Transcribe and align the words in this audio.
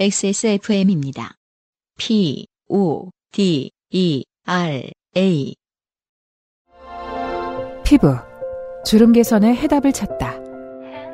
XSFM입니다. 0.00 1.34
P, 1.98 2.46
O, 2.70 3.10
D, 3.32 3.70
E, 3.90 4.24
R, 4.46 4.90
A. 5.14 5.54
피부. 7.84 8.16
주름 8.86 9.12
개선의 9.12 9.54
해답을 9.56 9.92
찾다. 9.92 10.36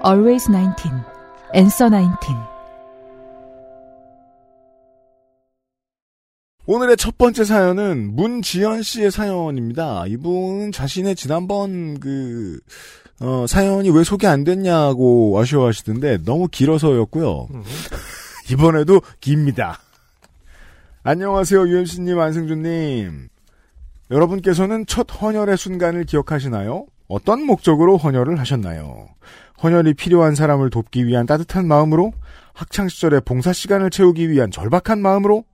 Always 0.07 0.45
19. 0.45 0.89
Answer 1.53 1.91
19. 1.91 2.32
오늘의 6.66 6.96
첫 6.96 7.18
번째 7.18 7.43
사연은 7.43 8.14
문지연 8.14 8.84
씨의 8.84 9.11
사연입니다. 9.11 10.07
이분은 10.07 10.71
자신의 10.71 11.17
지난번 11.17 11.98
그, 11.98 12.61
어, 13.21 13.46
사연이 13.48 13.90
왜 13.90 14.04
소개 14.04 14.29
안 14.29 14.45
됐냐고 14.45 15.37
아쉬워하시던데 15.40 16.18
너무 16.18 16.46
길어서였고요. 16.46 17.48
이번에도 18.50 19.00
깁니다. 19.21 19.79
안녕하세요, 21.03 21.68
유현씨님, 21.68 22.18
안승준님. 22.18 23.29
여러분께서는 24.11 24.87
첫 24.87 25.07
헌혈의 25.21 25.57
순간을 25.57 26.04
기억하시나요? 26.04 26.87
어떤 27.09 27.45
목적으로 27.45 27.96
헌혈을 27.96 28.39
하셨나요? 28.39 29.09
헌혈이 29.63 29.95
필요한 29.95 30.35
사람을 30.35 30.71
돕기 30.71 31.07
위한 31.07 31.27
따뜻한 31.27 31.67
마음으로? 31.67 32.12
학창시절에 32.55 33.20
봉사 33.20 33.53
시간을 33.53 33.91
채우기 33.91 34.31
위한 34.31 34.51
절박한 34.51 35.01
마음으로? 35.01 35.45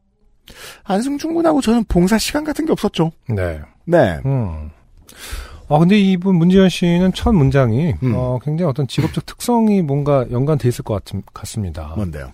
안승준 0.84 1.34
군하고 1.34 1.60
저는 1.60 1.84
봉사 1.84 2.18
시간 2.18 2.44
같은 2.44 2.66
게 2.66 2.72
없었죠. 2.72 3.12
네. 3.28 3.60
네. 3.84 4.20
음. 4.24 4.70
아, 5.68 5.78
근데 5.78 5.98
이분 5.98 6.36
문지현 6.36 6.68
씨는 6.68 7.12
첫 7.14 7.32
문장이, 7.32 7.94
음. 8.02 8.12
어, 8.14 8.38
굉장히 8.42 8.68
어떤 8.68 8.86
직업적 8.86 9.24
특성이 9.24 9.80
뭔가 9.80 10.26
연관돼 10.30 10.68
있을 10.68 10.84
것 10.84 11.02
같, 11.04 11.14
같습니다. 11.32 11.94
뭔데요? 11.96 12.32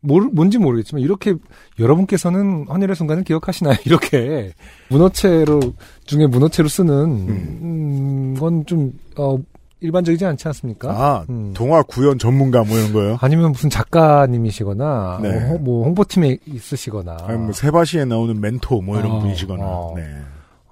모르, 0.00 0.26
뭔지 0.32 0.58
모르겠지만, 0.58 1.02
이렇게 1.02 1.34
여러분께서는 1.78 2.66
헌혈의 2.68 2.96
순간을 2.96 3.24
기억하시나요? 3.24 3.76
이렇게 3.86 4.52
문어체로, 4.88 5.60
중에 6.04 6.26
문어체로 6.26 6.68
쓰는, 6.68 6.94
음, 7.28 8.36
건 8.38 8.64
좀, 8.66 8.92
어, 9.16 9.38
일반적이지 9.80 10.24
않지 10.26 10.46
않습니까? 10.48 10.90
아, 10.90 11.24
음. 11.30 11.52
동화 11.54 11.82
구연 11.82 12.18
전문가 12.18 12.62
뭐 12.62 12.76
이런 12.78 12.92
거요? 12.92 13.18
아니면 13.20 13.52
무슨 13.52 13.70
작가님이시거나, 13.70 15.20
네. 15.22 15.52
어, 15.54 15.58
뭐 15.58 15.84
홍보팀에 15.84 16.38
있으시거나, 16.46 17.16
아니 17.22 17.38
뭐 17.38 17.52
세바시에 17.52 18.04
나오는 18.04 18.38
멘토 18.38 18.82
뭐 18.82 18.98
이런 18.98 19.12
어, 19.12 19.18
분이시거나. 19.20 19.64
어. 19.64 19.94
네. 19.96 20.02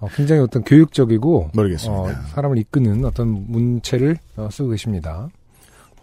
어, 0.00 0.08
굉장히 0.14 0.42
어떤 0.42 0.62
교육적이고, 0.62 1.50
모르겠습니다. 1.54 2.02
어, 2.02 2.08
사람을 2.34 2.58
이끄는 2.58 3.04
어떤 3.04 3.46
문체를 3.48 4.16
어, 4.36 4.48
쓰고 4.52 4.70
계십니다. 4.70 5.28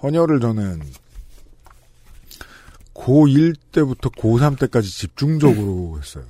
헌혈을 0.01 0.39
저는 0.39 0.81
고1 2.95 3.55
때부터 3.71 4.09
고3 4.09 4.57
때까지 4.59 4.89
집중적으로 4.89 5.99
했어요. 5.99 6.23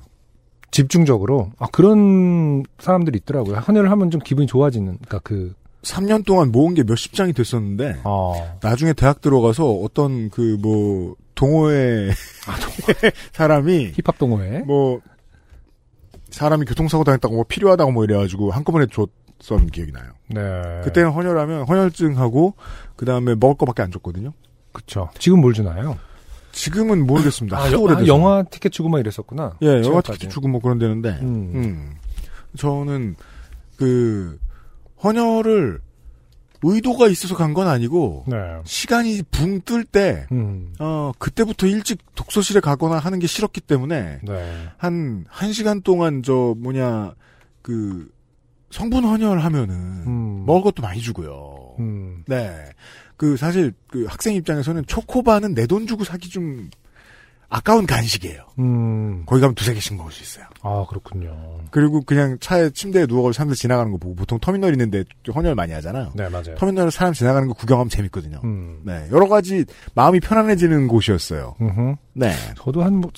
집중적으로 0.70 1.52
아 1.58 1.66
그런 1.72 2.64
사람들이 2.78 3.18
있더라고요. 3.22 3.56
헌혈을 3.56 3.90
하면 3.90 4.10
좀 4.10 4.20
기분이 4.20 4.46
좋아지는 4.46 4.98
그러니까 4.98 5.20
그 5.20 5.54
3년 5.82 6.26
동안 6.26 6.50
모은 6.50 6.74
게 6.74 6.82
몇십 6.82 7.14
장이 7.14 7.32
됐었는데 7.32 8.00
어, 8.04 8.58
나중에 8.60 8.92
대학 8.92 9.20
들어가서 9.20 9.64
어떤 9.70 10.28
그뭐 10.30 11.14
동호회 11.34 12.10
사람이 13.32 13.92
힙합 13.94 14.18
동호회 14.18 14.60
뭐 14.66 15.00
사람이 16.30 16.66
교통사고 16.66 17.04
당했다고 17.04 17.34
뭐 17.34 17.44
필요하다고 17.48 17.92
뭐 17.92 18.04
이래가지고 18.04 18.50
한꺼번에 18.50 18.86
줬던 18.86 19.68
기억이 19.68 19.92
나요. 19.92 20.10
네 20.28 20.80
그때는 20.84 21.10
헌혈하면 21.12 21.68
헌혈증하고 21.68 22.54
그 22.96 23.06
다음에 23.06 23.34
먹을 23.34 23.56
거밖에 23.56 23.82
안 23.82 23.92
줬거든요. 23.92 24.32
그쵸 24.72 25.08
지금 25.18 25.40
뭘 25.40 25.54
주나요? 25.54 25.96
지금은 26.56 27.06
모르겠습니다. 27.06 27.56
아, 27.58 27.70
여-. 27.70 27.86
아, 27.88 28.06
영화 28.06 28.42
티켓 28.42 28.72
주고 28.72 28.88
막 28.88 28.98
이랬었구나. 28.98 29.58
예, 29.62 29.82
영화. 29.84 30.00
티켓 30.00 30.30
주고 30.30 30.48
뭐 30.48 30.60
그런 30.60 30.78
데는데. 30.78 31.10
음. 31.20 31.52
음. 31.54 31.90
저는 32.56 33.16
그 33.76 34.38
헌혈을 35.04 35.80
의도가 36.62 37.08
있어서 37.08 37.36
간 37.36 37.52
건 37.52 37.68
아니고 37.68 38.24
네. 38.26 38.36
시간이 38.64 39.22
붕 39.30 39.60
뜰때 39.60 40.26
음. 40.32 40.72
어, 40.78 41.12
그때부터 41.18 41.66
일찍 41.66 41.98
독서실에 42.14 42.60
가거나 42.60 42.98
하는 42.98 43.18
게 43.18 43.26
싫었기 43.26 43.60
때문에 43.60 44.20
네. 44.22 44.68
한, 44.78 45.26
한 45.28 45.52
시간 45.52 45.82
동안 45.82 46.22
저 46.22 46.54
뭐냐 46.56 47.12
그 47.60 48.08
성분 48.76 49.04
헌혈 49.04 49.38
하면은 49.38 49.74
음. 50.06 50.44
먹을 50.44 50.60
것도 50.60 50.82
많이 50.82 51.00
주고요. 51.00 51.76
음. 51.78 52.22
네. 52.26 52.54
그 53.16 53.38
사실 53.38 53.72
그 53.88 54.04
학생 54.04 54.34
입장에서는 54.34 54.84
초코바는 54.86 55.54
내 55.54 55.66
돈 55.66 55.86
주고 55.86 56.04
사기 56.04 56.28
좀 56.28 56.68
아까운 57.48 57.86
간식이에요. 57.86 58.42
음. 58.58 59.22
거기 59.26 59.40
가면 59.40 59.54
두세 59.54 59.72
개씩 59.74 59.96
먹을 59.96 60.10
수 60.12 60.22
있어요. 60.22 60.46
아 60.62 60.84
그렇군요. 60.88 61.30
그리고 61.70 62.02
그냥 62.02 62.38
차에 62.40 62.70
침대에 62.70 63.06
누워가지고 63.06 63.32
사람들 63.34 63.56
지나가는 63.56 63.90
거 63.92 63.98
보고 63.98 64.14
보통 64.16 64.38
터미널 64.40 64.72
있는데 64.72 65.04
헌혈 65.32 65.54
많이 65.54 65.72
하잖아요. 65.74 66.10
네 66.14 66.28
맞아요. 66.28 66.56
터미널 66.58 66.90
사람 66.90 67.12
지나가는 67.12 67.46
거 67.46 67.54
구경하면 67.54 67.88
재밌거든요. 67.88 68.40
음. 68.44 68.80
네, 68.84 69.06
여러 69.12 69.28
가지 69.28 69.64
마음이 69.94 70.20
편안해지는 70.20 70.88
곳이었어요. 70.88 71.54
음흠. 71.60 71.94
네, 72.14 72.32
저도 72.56 72.82
한 72.82 72.94
뭐, 72.96 73.10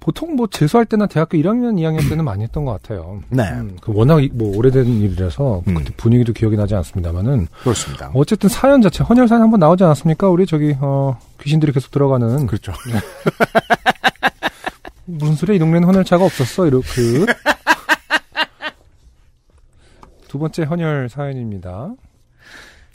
보통 0.00 0.34
뭐 0.34 0.48
재수할 0.48 0.84
때나 0.84 1.06
대학교 1.06 1.38
1학년, 1.38 1.76
2학년 1.76 2.08
때는 2.08 2.24
많이 2.24 2.42
했던 2.42 2.64
것 2.64 2.72
같아요. 2.72 3.20
네, 3.30 3.44
음, 3.52 3.76
그 3.80 3.92
워낙 3.94 4.22
이- 4.22 4.30
뭐 4.34 4.56
오래된 4.56 4.84
일이라서 4.84 5.62
음. 5.68 5.74
그때 5.74 5.92
분위기도 5.96 6.32
기억이 6.32 6.56
나지 6.56 6.74
않습니다만은 6.74 7.46
그렇습니다. 7.62 8.10
어쨌든 8.14 8.48
사연 8.48 8.82
자체 8.82 9.04
헌혈 9.04 9.28
사연 9.28 9.42
한번 9.42 9.60
나오지 9.60 9.84
않았습니까? 9.84 10.28
우리 10.28 10.44
저기 10.46 10.74
어 10.80 11.16
귀신들이 11.42 11.72
계속 11.72 11.90
들어가는 11.90 12.46
그렇죠. 12.46 12.72
무슨 15.04 15.34
소리야 15.34 15.56
이 15.56 15.58
동네는 15.58 15.86
헌혈차가 15.88 16.24
없었어 16.24 16.66
이렇게 16.66 16.86
두 20.28 20.38
번째 20.38 20.62
헌혈 20.62 21.08
사연입니다. 21.08 21.94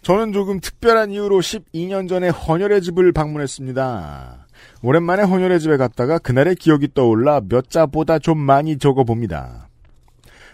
저는 0.02 0.32
조금 0.32 0.60
특별한 0.60 1.12
이유로 1.12 1.40
12년 1.40 2.08
전에 2.08 2.30
헌혈의 2.30 2.82
집을 2.82 3.12
방문했습니다. 3.12 4.48
오랜만에 4.82 5.24
헌혈의 5.24 5.60
집에 5.60 5.78
갔다가 5.78 6.18
그날의 6.18 6.56
기억이 6.56 6.94
떠올라 6.94 7.42
몇 7.48 7.70
자보다 7.70 8.18
좀 8.18 8.38
많이 8.38 8.78
적어봅니다. 8.78 9.68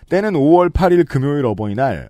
때는 0.09 0.33
5월 0.33 0.71
8일 0.73 1.07
금요일 1.07 1.45
어버이날 1.45 2.09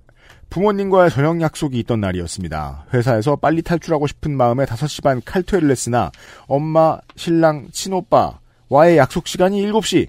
부모님과의 0.53 1.09
저녁 1.09 1.41
약속이 1.41 1.79
있던 1.79 1.99
날이었습니다. 1.99 2.85
회사에서 2.93 3.35
빨리 3.35 3.63
탈출하고 3.63 4.05
싶은 4.05 4.37
마음에 4.37 4.65
5시 4.65 5.01
반 5.03 5.19
칼퇴를 5.25 5.71
했으나 5.71 6.11
엄마, 6.45 6.99
신랑, 7.15 7.69
친오빠와의 7.71 8.97
약속 8.97 9.25
시간이 9.25 9.65
7시. 9.65 10.07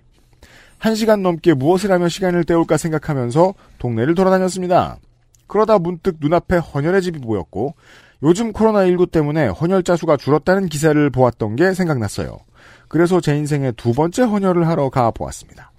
1시간 0.80 1.22
넘게 1.22 1.54
무엇을 1.54 1.90
하며 1.90 2.10
시간을 2.10 2.44
때울까 2.44 2.76
생각하면서 2.76 3.54
동네를 3.78 4.14
돌아다녔습니다. 4.14 4.98
그러다 5.46 5.78
문득 5.78 6.16
눈앞에 6.20 6.58
헌혈의 6.58 7.00
집이 7.00 7.20
보였고 7.20 7.74
요즘 8.22 8.52
코로나19 8.52 9.10
때문에 9.10 9.46
헌혈자 9.46 9.96
수가 9.96 10.18
줄었다는 10.18 10.68
기사를 10.68 11.08
보았던 11.08 11.56
게 11.56 11.72
생각났어요. 11.72 12.36
그래서 12.88 13.18
제 13.22 13.34
인생의 13.34 13.72
두 13.78 13.92
번째 13.92 14.24
헌혈을 14.24 14.68
하러 14.68 14.90
가 14.90 15.10
보았습니다. 15.10 15.72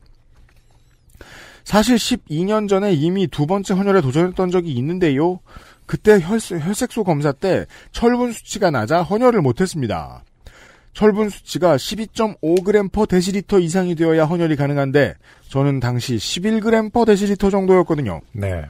사실 1.66 1.96
12년 1.96 2.70
전에 2.70 2.94
이미 2.94 3.28
두 3.28 3.48
번째 3.48 3.74
헌혈에 3.74 4.00
도전했던 4.00 4.52
적이 4.52 4.72
있는데요. 4.74 5.40
그때 5.86 6.20
혈색, 6.22 6.66
혈색소 6.66 7.04
검사 7.04 7.32
때 7.32 7.66
철분 7.92 8.32
수치가 8.32 8.72
낮아 8.72 9.02
헌혈을 9.02 9.42
못했습니다. 9.42 10.24
철분 10.94 11.30
수치가 11.30 11.76
12.5g 11.76 12.92
per 12.94 13.08
데시리터 13.08 13.60
이상이 13.60 13.96
되어야 13.96 14.26
헌혈이 14.26 14.56
가능한데 14.56 15.16
저는 15.50 15.82
당시 15.82 16.16
11g 16.16 16.94
per 16.94 17.06
데시리터 17.06 17.50
정도였거든요. 17.50 18.22
네. 18.32 18.66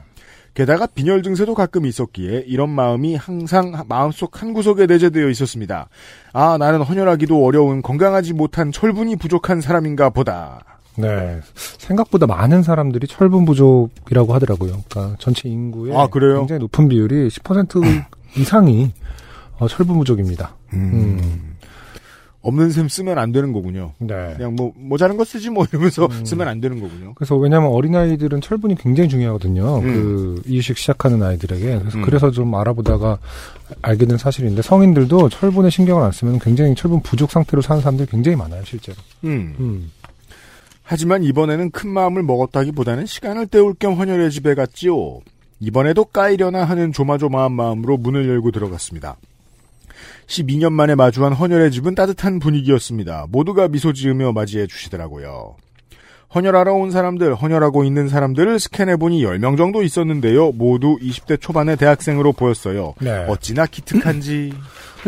게다가 0.54 0.86
빈혈 0.86 1.22
증세도 1.22 1.54
가끔 1.54 1.84
있었기에 1.84 2.44
이런 2.46 2.70
마음이 2.70 3.14
항상 3.14 3.84
마음속 3.88 4.40
한구석에 4.40 4.86
내재되어 4.86 5.28
있었습니다. 5.28 5.90
아, 6.32 6.56
나는 6.58 6.80
헌혈하기도 6.80 7.44
어려운 7.44 7.82
건강하지 7.82 8.32
못한 8.32 8.72
철분이 8.72 9.16
부족한 9.16 9.60
사람인가 9.60 10.08
보다. 10.08 10.75
네. 10.98 11.40
생각보다 11.54 12.26
많은 12.26 12.62
사람들이 12.62 13.06
철분 13.06 13.44
부족이라고 13.44 14.34
하더라고요. 14.34 14.82
그러니까 14.88 15.16
전체 15.18 15.48
인구의 15.48 15.96
아? 15.96 16.08
굉장히 16.08 16.60
높은 16.60 16.88
비율이 16.88 17.28
10% 17.28 18.04
이상이 18.36 18.92
어, 19.58 19.68
철분 19.68 19.98
부족입니다. 19.98 20.54
음. 20.74 21.56
없는 22.46 22.70
셈 22.70 22.88
쓰면 22.88 23.18
안 23.18 23.32
되는 23.32 23.52
거군요. 23.52 23.92
네. 23.98 24.34
그냥 24.36 24.54
뭐 24.54 24.72
모자란 24.76 25.16
거 25.16 25.24
쓰지 25.24 25.50
뭐 25.50 25.66
이러면서 25.68 26.06
음. 26.06 26.24
쓰면 26.24 26.46
안 26.46 26.60
되는 26.60 26.80
거군요. 26.80 27.12
그래서 27.14 27.36
왜냐하면 27.36 27.72
어린 27.72 27.96
아이들은 27.96 28.40
철분이 28.40 28.76
굉장히 28.76 29.08
중요하거든요. 29.08 29.78
음. 29.78 29.82
그 29.82 30.42
이유식 30.46 30.78
시작하는 30.78 31.22
아이들에게. 31.24 31.78
그래서, 31.80 31.98
음. 31.98 32.02
그래서 32.02 32.30
좀 32.30 32.54
알아보다가 32.54 33.18
알게 33.82 34.06
된 34.06 34.16
사실인데 34.16 34.62
성인들도 34.62 35.28
철분에 35.28 35.70
신경을 35.70 36.04
안 36.04 36.12
쓰면 36.12 36.38
굉장히 36.38 36.76
철분 36.76 37.00
부족 37.02 37.32
상태로 37.32 37.62
사는 37.62 37.82
사람들이 37.82 38.08
굉장히 38.08 38.36
많아요, 38.36 38.62
실제로. 38.64 38.96
음. 39.24 39.90
음. 40.86 40.88
하지만 40.88 41.24
이번에는 41.24 41.70
큰 41.72 41.90
마음을 41.90 42.22
먹었다기보다는 42.22 43.06
시간을 43.06 43.48
때울 43.48 43.74
겸 43.74 43.94
헌혈의 43.94 44.30
집에 44.30 44.54
갔지요. 44.54 45.20
이번에도 45.60 46.04
까이려나 46.04 46.64
하는 46.64 46.92
조마조마한 46.92 47.52
마음으로 47.52 47.96
문을 47.96 48.28
열고 48.28 48.52
들어갔습니다. 48.52 49.16
12년 50.26 50.72
만에 50.72 50.94
마주한 50.94 51.32
헌혈의 51.32 51.70
집은 51.70 51.94
따뜻한 51.94 52.38
분위기였습니다. 52.38 53.26
모두가 53.30 53.68
미소 53.68 53.92
지으며 53.92 54.32
맞이해 54.32 54.66
주시더라고요. 54.66 55.56
헌혈하러 56.34 56.74
온 56.74 56.90
사람들, 56.90 57.34
헌혈하고 57.34 57.84
있는 57.84 58.08
사람들을 58.08 58.58
스캔해보니 58.58 59.24
10명 59.24 59.56
정도 59.56 59.82
있었는데요. 59.82 60.52
모두 60.52 60.98
20대 61.00 61.40
초반의 61.40 61.76
대학생으로 61.76 62.32
보였어요. 62.32 62.94
네. 63.00 63.24
어찌나 63.28 63.66
기특한지. 63.66 64.52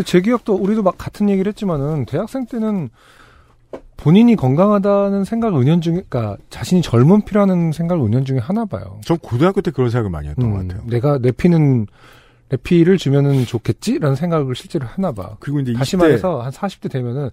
제 0.06 0.20
기억도 0.20 0.54
우리도 0.54 0.82
막 0.82 0.96
같은 0.96 1.28
얘기를 1.28 1.50
했지만은 1.50 2.06
대학생 2.06 2.46
때는 2.46 2.88
본인이 3.98 4.36
건강하다는 4.36 5.24
생각을 5.24 5.60
은연중에, 5.60 6.02
그러니까 6.08 6.36
자신이 6.50 6.82
젊은 6.82 7.22
피라는 7.24 7.72
생각을 7.72 8.04
은연중에 8.06 8.38
하나 8.38 8.64
봐요. 8.64 9.00
전 9.04 9.18
고등학교 9.18 9.60
때 9.60 9.70
그런 9.72 9.90
생각을 9.90 10.08
많이 10.08 10.28
했던 10.28 10.50
것 10.52 10.60
음, 10.60 10.68
같아요. 10.68 10.86
내가 10.86 11.18
내 11.18 11.32
피는 11.32 11.86
내 12.48 12.56
피를 12.56 12.96
주면은 12.96 13.44
좋겠지라는 13.44 14.14
생각을 14.16 14.54
실제로 14.54 14.86
하나 14.86 15.10
봐. 15.12 15.36
그리고 15.40 15.60
이제 15.60 15.72
다시 15.74 15.96
20대 15.96 16.00
말해서 16.00 16.40
한 16.40 16.50
40대 16.52 16.90
되면은 16.90 17.28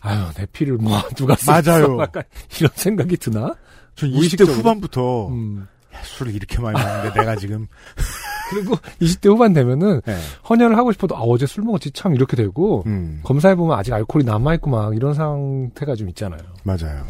아유 0.00 0.18
내 0.34 0.46
피를 0.46 0.78
뭐 0.78 0.98
누가 1.14 1.36
맞아요. 1.46 1.98
약간 2.00 2.22
이런 2.58 2.70
생각이 2.74 3.16
드나? 3.18 3.54
전 3.94 4.08
20대 4.10 4.14
무의식적으로. 4.14 4.56
후반부터 4.56 5.28
음. 5.28 5.68
야, 5.94 5.98
술을 6.02 6.34
이렇게 6.34 6.58
많이 6.60 6.82
먹는데 6.82 7.20
내가 7.20 7.36
지금 7.36 7.66
그리고 8.50 8.76
20대 9.00 9.28
후반 9.28 9.52
되면은 9.52 10.02
네. 10.04 10.16
헌혈을 10.48 10.76
하고 10.76 10.92
싶어도 10.92 11.16
아 11.16 11.20
어제 11.20 11.46
술 11.46 11.64
먹었지 11.64 11.90
참 11.92 12.14
이렇게 12.14 12.36
되고 12.36 12.82
음, 12.86 13.20
검사해 13.22 13.54
보면 13.54 13.78
아직 13.78 13.92
알코올이 13.92 14.24
남아 14.24 14.54
있고 14.54 14.70
막 14.70 14.94
이런 14.94 15.14
상태가 15.14 15.94
좀 15.94 16.08
있잖아요. 16.10 16.40
맞아요. 16.62 17.04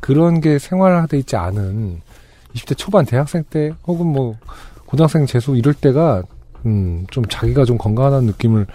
그런 0.00 0.40
게 0.40 0.58
생활화돼 0.58 1.18
있지 1.18 1.36
않은 1.36 2.00
20대 2.54 2.76
초반 2.76 3.04
대학생 3.04 3.44
때 3.44 3.72
혹은 3.86 4.06
뭐 4.06 4.36
고등학생 4.86 5.26
재수 5.26 5.56
이럴 5.56 5.74
때가 5.74 6.22
음, 6.66 7.06
좀 7.10 7.24
자기가 7.26 7.64
좀 7.64 7.76
건강하다는 7.76 8.26
느낌을 8.26 8.66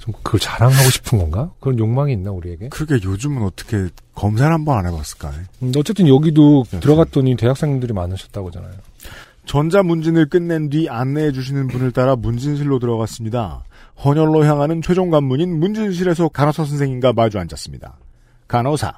좀 0.00 0.14
그걸 0.22 0.40
자랑하고 0.40 0.90
싶은 0.90 1.18
건가? 1.18 1.50
그런 1.60 1.78
욕망이 1.78 2.12
있나 2.12 2.32
우리에게? 2.32 2.70
그러게 2.70 2.94
요즘은 2.94 3.42
어떻게 3.44 3.88
검사를 4.14 4.52
한번 4.52 4.78
안 4.78 4.86
해봤을까? 4.86 5.32
음, 5.62 5.72
어쨌든 5.76 6.08
여기도 6.08 6.64
네, 6.70 6.80
들어갔더니 6.80 7.36
대학생들이 7.36 7.92
많으셨다고잖아요. 7.92 8.72
전자 9.46 9.82
문진을 9.82 10.28
끝낸 10.28 10.68
뒤 10.70 10.88
안내해 10.88 11.32
주시는 11.32 11.68
분을 11.68 11.92
따라 11.92 12.16
문진실로 12.16 12.78
들어갔습니다. 12.78 13.62
헌혈로 14.04 14.44
향하는 14.44 14.82
최종 14.82 15.10
관문인 15.10 15.58
문진실에서 15.60 16.28
간호사 16.28 16.64
선생님과 16.64 17.12
마주 17.12 17.38
앉았습니다. 17.38 17.96
간호사. 18.48 18.92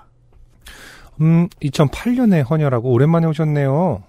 음, 1.21 1.49
2008년에 1.62 2.49
헌혈하고 2.49 2.91
오랜만에 2.91 3.27
오셨네요. 3.27 4.03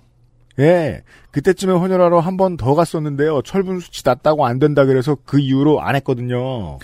예, 0.59 1.03
그때쯤에 1.31 1.73
헌혈하러 1.73 2.19
한 2.19 2.37
번 2.37 2.57
더 2.57 2.73
갔었는데요. 2.75 3.41
철분 3.43 3.79
수치 3.79 4.01
낮다고 4.05 4.45
안 4.45 4.59
된다 4.59 4.85
그래서 4.85 5.15
그 5.25 5.39
이후로 5.39 5.81
안 5.81 5.95
했거든요. 5.95 6.79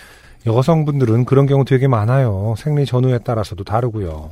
여성분들은 0.45 1.25
그런 1.25 1.45
경우 1.47 1.65
되게 1.65 1.87
많아요. 1.87 2.53
생리 2.57 2.85
전후에 2.85 3.19
따라서도 3.19 3.63
다르고요. 3.63 4.31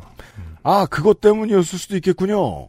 아, 0.63 0.85
그것 0.89 1.19
때문이었을 1.21 1.79
수도 1.79 1.95
있겠군요. 1.95 2.67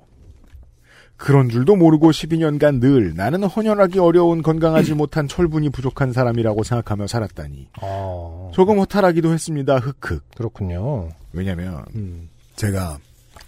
그런 1.17 1.49
줄도 1.49 1.77
모르고 1.77 2.11
12년간 2.11 2.81
늘 2.81 3.15
나는 3.15 3.45
헌혈하기 3.45 3.99
어려운 3.99 4.43
건강하지 4.43 4.95
못한 4.95 5.29
철분이 5.29 5.71
부족한 5.71 6.13
사람이라고 6.13 6.63
생각하며 6.65 7.07
살았다니. 7.07 7.69
아, 7.81 8.51
조금 8.53 8.79
허탈하기도 8.79 9.33
했습니다. 9.33 9.79
흑흑. 9.79 10.23
그렇군요. 10.37 11.11
왜냐면 11.33 11.85
음, 11.95 12.29
제가 12.57 12.99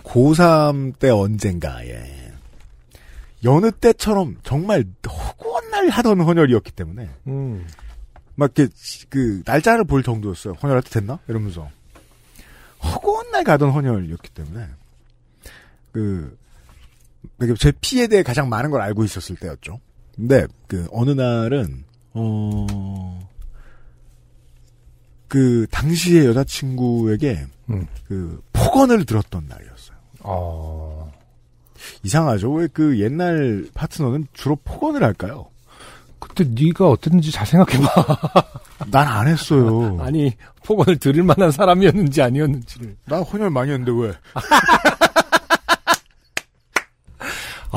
고3 0.05 0.99
때 0.99 1.11
언젠가에 1.11 2.27
여느 3.45 3.71
때처럼 3.71 4.37
정말 4.43 4.85
허구한 5.07 5.71
날 5.71 5.89
하던 5.89 6.21
헌혈이었기 6.21 6.73
때문에 6.73 7.09
음, 7.27 7.67
막 8.35 8.53
이렇게 8.57 8.73
그 9.09 9.43
날짜를 9.45 9.85
볼 9.85 10.03
정도였어요. 10.03 10.55
헌혈할 10.55 10.83
때 10.83 10.91
됐나? 10.91 11.19
이러면서 11.29 11.69
허구한 12.83 13.31
날 13.33 13.45
가던 13.45 13.71
헌혈이었기 13.71 14.31
때문에 14.31 14.67
그 15.93 16.37
제 17.59 17.73
피에 17.81 18.07
대해 18.07 18.23
가장 18.23 18.49
많은 18.49 18.71
걸 18.71 18.81
알고 18.83 19.05
있었을 19.05 19.37
때였죠. 19.37 19.81
근데 20.15 20.47
그 20.67 20.87
어느 20.93 21.11
날은 21.11 21.85
어. 22.15 23.21
그 25.29 25.67
당시의 25.71 26.27
여자친구에게 26.27 27.47
음. 27.71 27.87
그 28.07 28.41
폭언을 28.53 29.05
들었던 29.05 29.47
날이었어요. 29.49 29.97
어, 30.21 31.13
이상하죠? 32.05 32.53
왜 32.53 32.69
그 32.73 32.99
옛날 33.01 33.67
파트너는 33.75 34.29
주로 34.33 34.57
폭언을 34.65 35.03
할까요? 35.03 35.47
그때 36.19 36.45
네가 36.45 36.89
어땠는지 36.89 37.31
잘 37.31 37.47
생각해봐. 37.47 37.87
난 38.91 39.07
안 39.09 39.29
했어요. 39.29 39.99
아니 40.01 40.33
폭언을 40.65 40.97
들을 40.99 41.23
만한 41.23 41.51
사람이었는지 41.51 42.23
아니었는지를. 42.23 42.97
나 43.07 43.21
헌혈 43.21 43.51
많이 43.51 43.71
했는데 43.73 43.93
왜? 43.93 44.13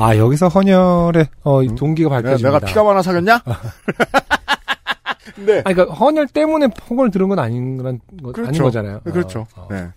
아 0.02 0.16
여기서 0.16 0.48
헌혈의 0.48 1.28
어, 1.44 1.62
이 1.62 1.68
동기가 1.74 2.08
밝혀집니다. 2.08 2.48
내가 2.50 2.66
피가 2.66 2.82
많아 2.84 3.02
사겼냐? 3.02 3.42
네. 5.46 5.62
아니, 5.64 5.74
그러니까 5.74 5.94
헌혈 5.94 6.26
때문에 6.28 6.68
폭언을 6.68 7.10
들은 7.10 7.28
건 7.28 7.38
아닌 7.38 7.76
건 7.82 8.00
거- 8.22 8.32
그렇죠. 8.32 8.48
아닌 8.48 8.62
거잖아요. 8.62 9.00
그렇죠. 9.04 9.46
어, 9.56 9.62
어. 9.62 9.68
네. 9.70 9.88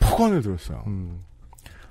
폭언을 0.00 0.42
들었어요. 0.42 0.82
음. 0.86 1.20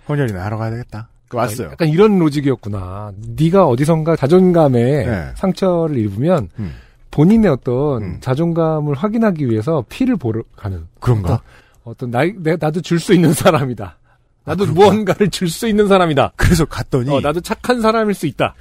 헌혈이나 0.08 0.44
하러 0.46 0.58
가야 0.58 0.72
되겠다. 0.72 1.10
그 1.28 1.38
왔어요. 1.38 1.70
약간 1.72 1.88
이런 1.88 2.20
로직이었구나. 2.20 3.14
네가 3.40 3.66
어디선가 3.68 4.16
자존감에 4.18 5.06
네. 5.06 5.32
상처를 5.36 5.98
입으면 5.98 6.50
음. 6.60 6.74
본인의 7.10 7.52
어떤 7.52 8.04
음. 8.04 8.18
자존감을 8.22 8.96
확인하기 8.96 9.50
위해서 9.50 9.84
피를 9.90 10.16
보러 10.18 10.44
가는 10.56 10.88
그런가? 11.00 11.42
어떤 11.84 12.12
나, 12.12 12.20
내, 12.38 12.56
나도 12.60 12.82
줄 12.82 13.00
수 13.00 13.14
있는 13.14 13.34
사람이다. 13.34 13.98
나도 14.46 14.64
아? 14.66 14.68
무언가를 14.68 15.30
줄 15.30 15.50
수 15.50 15.68
있는 15.68 15.88
사람이다. 15.88 16.34
그래서 16.36 16.66
갔더니 16.66 17.10
어, 17.10 17.20
나도 17.20 17.42
착한 17.42 17.82
사람일 17.82 18.14
수 18.16 18.26
있다. 18.28 18.56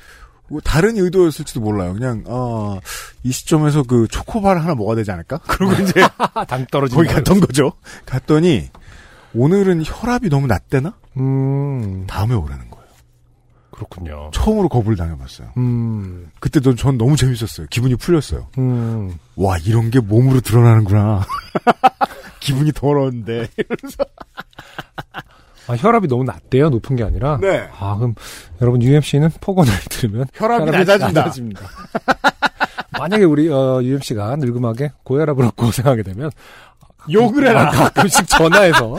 뭐 0.48 0.60
다른 0.60 0.96
의도였을지도 0.98 1.60
몰라요. 1.60 1.94
그냥 1.94 2.24
어, 2.26 2.80
이 3.22 3.30
시점에서 3.32 3.84
그 3.84 4.06
초코바를 4.08 4.62
하나 4.62 4.74
먹어야 4.74 4.96
되지 4.96 5.10
않을까? 5.12 5.38
그리고 5.46 5.72
이제 5.82 6.02
당 6.48 6.66
떨어진 6.70 6.96
거기 6.96 7.08
갔던 7.08 7.40
거죠. 7.40 7.72
갔더니 8.04 8.68
오늘은 9.32 9.84
혈압이 9.86 10.28
너무 10.28 10.46
낮대나? 10.48 10.92
음, 11.18 12.06
다음에 12.08 12.34
오라는 12.34 12.68
거예요. 12.68 12.80
그렇군요. 13.70 14.30
처음으로 14.34 14.68
겁을 14.68 14.96
당해봤어요. 14.96 15.52
음, 15.56 16.30
그때도 16.40 16.74
전 16.74 16.98
너무 16.98 17.16
재밌었어요. 17.16 17.66
기분이 17.70 17.94
풀렸어요. 17.96 18.48
음. 18.58 19.16
와 19.36 19.56
이런 19.58 19.90
게 19.90 20.00
몸으로 20.00 20.40
드러나는구나. 20.40 21.24
기분이 22.40 22.72
더러운데. 22.72 23.48
아, 25.66 25.74
혈압이 25.76 26.08
너무 26.08 26.24
낮대요? 26.24 26.70
높은 26.70 26.96
게 26.96 27.04
아니라? 27.04 27.38
네. 27.40 27.68
아, 27.78 27.96
그럼 27.96 28.14
여러분 28.60 28.82
UMC는 28.82 29.30
폭언을 29.40 29.72
들으면 29.90 30.26
혈압이 30.34 30.70
낮아진다. 30.70 31.12
낮아집니다. 31.20 31.60
만약에 32.98 33.24
우리 33.24 33.48
어, 33.50 33.80
UMC가 33.82 34.36
늙음하게 34.36 34.92
고혈압을 35.04 35.44
얻고 35.46 35.66
고생하게 35.66 36.02
되면 36.02 36.30
욕을 37.10 37.46
해라. 37.46 37.68
아, 37.68 37.70
가끔씩 37.70 38.26
전화해서 38.28 38.98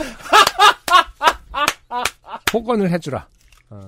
폭언을 2.51 2.89
해주라. 2.91 3.27
어, 3.69 3.87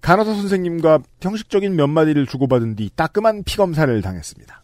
간호사 0.00 0.34
선생님과 0.34 1.00
형식적인 1.20 1.74
몇 1.76 1.86
마디를 1.88 2.26
주고받은 2.26 2.76
뒤 2.76 2.90
따끔한 2.94 3.42
피 3.44 3.56
검사를 3.56 4.00
당했습니다. 4.02 4.62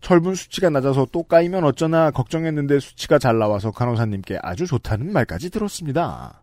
철분 0.00 0.34
수치가 0.34 0.70
낮아서 0.70 1.06
또 1.10 1.22
까이면 1.24 1.64
어쩌나 1.64 2.10
걱정했는데 2.10 2.78
수치가 2.80 3.18
잘 3.18 3.38
나와서 3.38 3.70
간호사님께 3.72 4.38
아주 4.42 4.66
좋다는 4.66 5.12
말까지 5.12 5.50
들었습니다. 5.50 6.42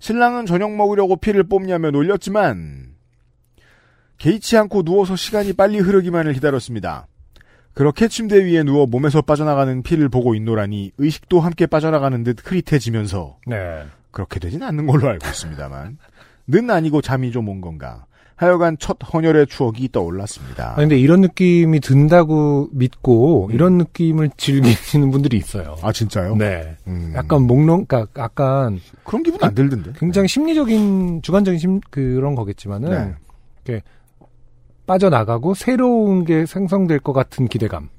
신랑은 0.00 0.46
저녁 0.46 0.74
먹으려고 0.74 1.16
피를 1.16 1.44
뽑냐며 1.44 1.90
놀렸지만 1.90 2.94
개의치 4.18 4.56
않고 4.56 4.82
누워서 4.82 5.14
시간이 5.16 5.52
빨리 5.52 5.78
흐르기만을 5.78 6.32
기다렸습니다. 6.32 7.06
그렇게 7.72 8.08
침대 8.08 8.44
위에 8.44 8.62
누워 8.64 8.86
몸에서 8.86 9.22
빠져나가는 9.22 9.82
피를 9.82 10.08
보고 10.08 10.34
있노라니 10.34 10.92
의식도 10.98 11.40
함께 11.40 11.66
빠져나가는 11.66 12.22
듯 12.24 12.38
흐릿해지면서 12.44 13.38
네. 13.46 13.84
그렇게 14.10 14.40
되진 14.40 14.62
않는 14.62 14.86
걸로 14.86 15.08
알고 15.08 15.26
있습니다만 15.28 15.98
는 16.48 16.70
아니고 16.70 17.00
잠이 17.00 17.30
좀 17.30 17.48
온 17.48 17.60
건가 17.60 18.06
하여간 18.40 18.78
첫 18.78 18.96
헌혈의 19.12 19.48
추억이 19.48 19.90
떠올랐습니다. 19.92 20.72
아 20.72 20.74
근데 20.76 20.98
이런 20.98 21.20
느낌이 21.20 21.78
든다고 21.80 22.70
믿고 22.72 23.50
이런 23.52 23.76
느낌을 23.76 24.30
즐기시는 24.38 25.10
분들이 25.10 25.36
있어요. 25.36 25.76
아 25.82 25.92
진짜요? 25.92 26.36
네. 26.36 26.74
음. 26.86 27.12
약간 27.14 27.42
몽롱, 27.42 27.84
그러니까 27.84 28.22
약간 28.22 28.80
그런 29.04 29.22
기분 29.22 29.44
안 29.44 29.54
들던데. 29.54 29.92
굉장히 29.98 30.26
심리적인 30.26 31.20
주관적인 31.20 31.58
심, 31.58 31.80
그런 31.90 32.34
거겠지만은 32.34 33.14
네. 33.64 33.82
빠져나가고 34.86 35.52
새로운 35.52 36.24
게 36.24 36.46
생성될 36.46 37.00
것 37.00 37.12
같은 37.12 37.46
기대감. 37.46 37.90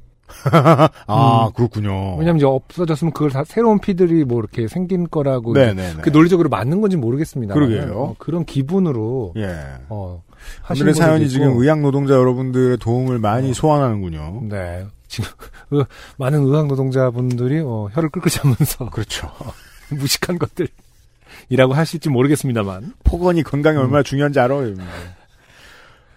아 1.08 1.48
음. 1.48 1.54
그렇군요. 1.54 2.16
왜냐면 2.18 2.38
이제 2.38 2.46
없어졌으면 2.46 3.14
그걸 3.14 3.30
다 3.32 3.44
새로운 3.46 3.80
피들이 3.80 4.24
뭐 4.26 4.40
이렇게 4.40 4.68
생긴 4.68 5.10
거라고 5.10 5.52
이제 5.52 5.68
네네네. 5.74 6.02
그 6.02 6.10
논리적으로 6.10 6.50
맞는 6.50 6.82
건지 6.82 6.98
모르겠습니다. 6.98 7.54
그러게요. 7.54 8.16
그런 8.20 8.46
기분으로 8.46 9.34
예. 9.38 9.56
어 9.90 10.24
하시는 10.64 10.86
오늘의 10.88 10.94
사연이 10.96 11.14
분들도 11.20 11.30
지금 11.32 11.50
있고. 11.52 11.64
의학 11.64 11.80
노동자 11.82 12.14
여러분들의 12.16 12.78
도움을 12.78 13.20
많이 13.20 13.54
소환하는군요. 13.54 14.42
네. 14.50 14.86
지금 15.08 15.30
의- 15.72 15.86
많은 16.18 16.42
의학 16.44 16.68
노동자분들이 16.68 17.60
어, 17.66 17.90
혀를 17.94 18.10
끌끌 18.10 18.32
잡으면서 18.32 18.90
그렇죠. 18.90 19.30
무식한 19.92 20.40
것들이라고 20.40 21.74
하실지 21.74 22.10
모르겠습니다만. 22.10 22.94
폭언이 23.04 23.44
건강에 23.44 23.78
음. 23.78 23.84
얼마나 23.84 24.04
중요한지 24.04 24.40
알아요. 24.40 24.74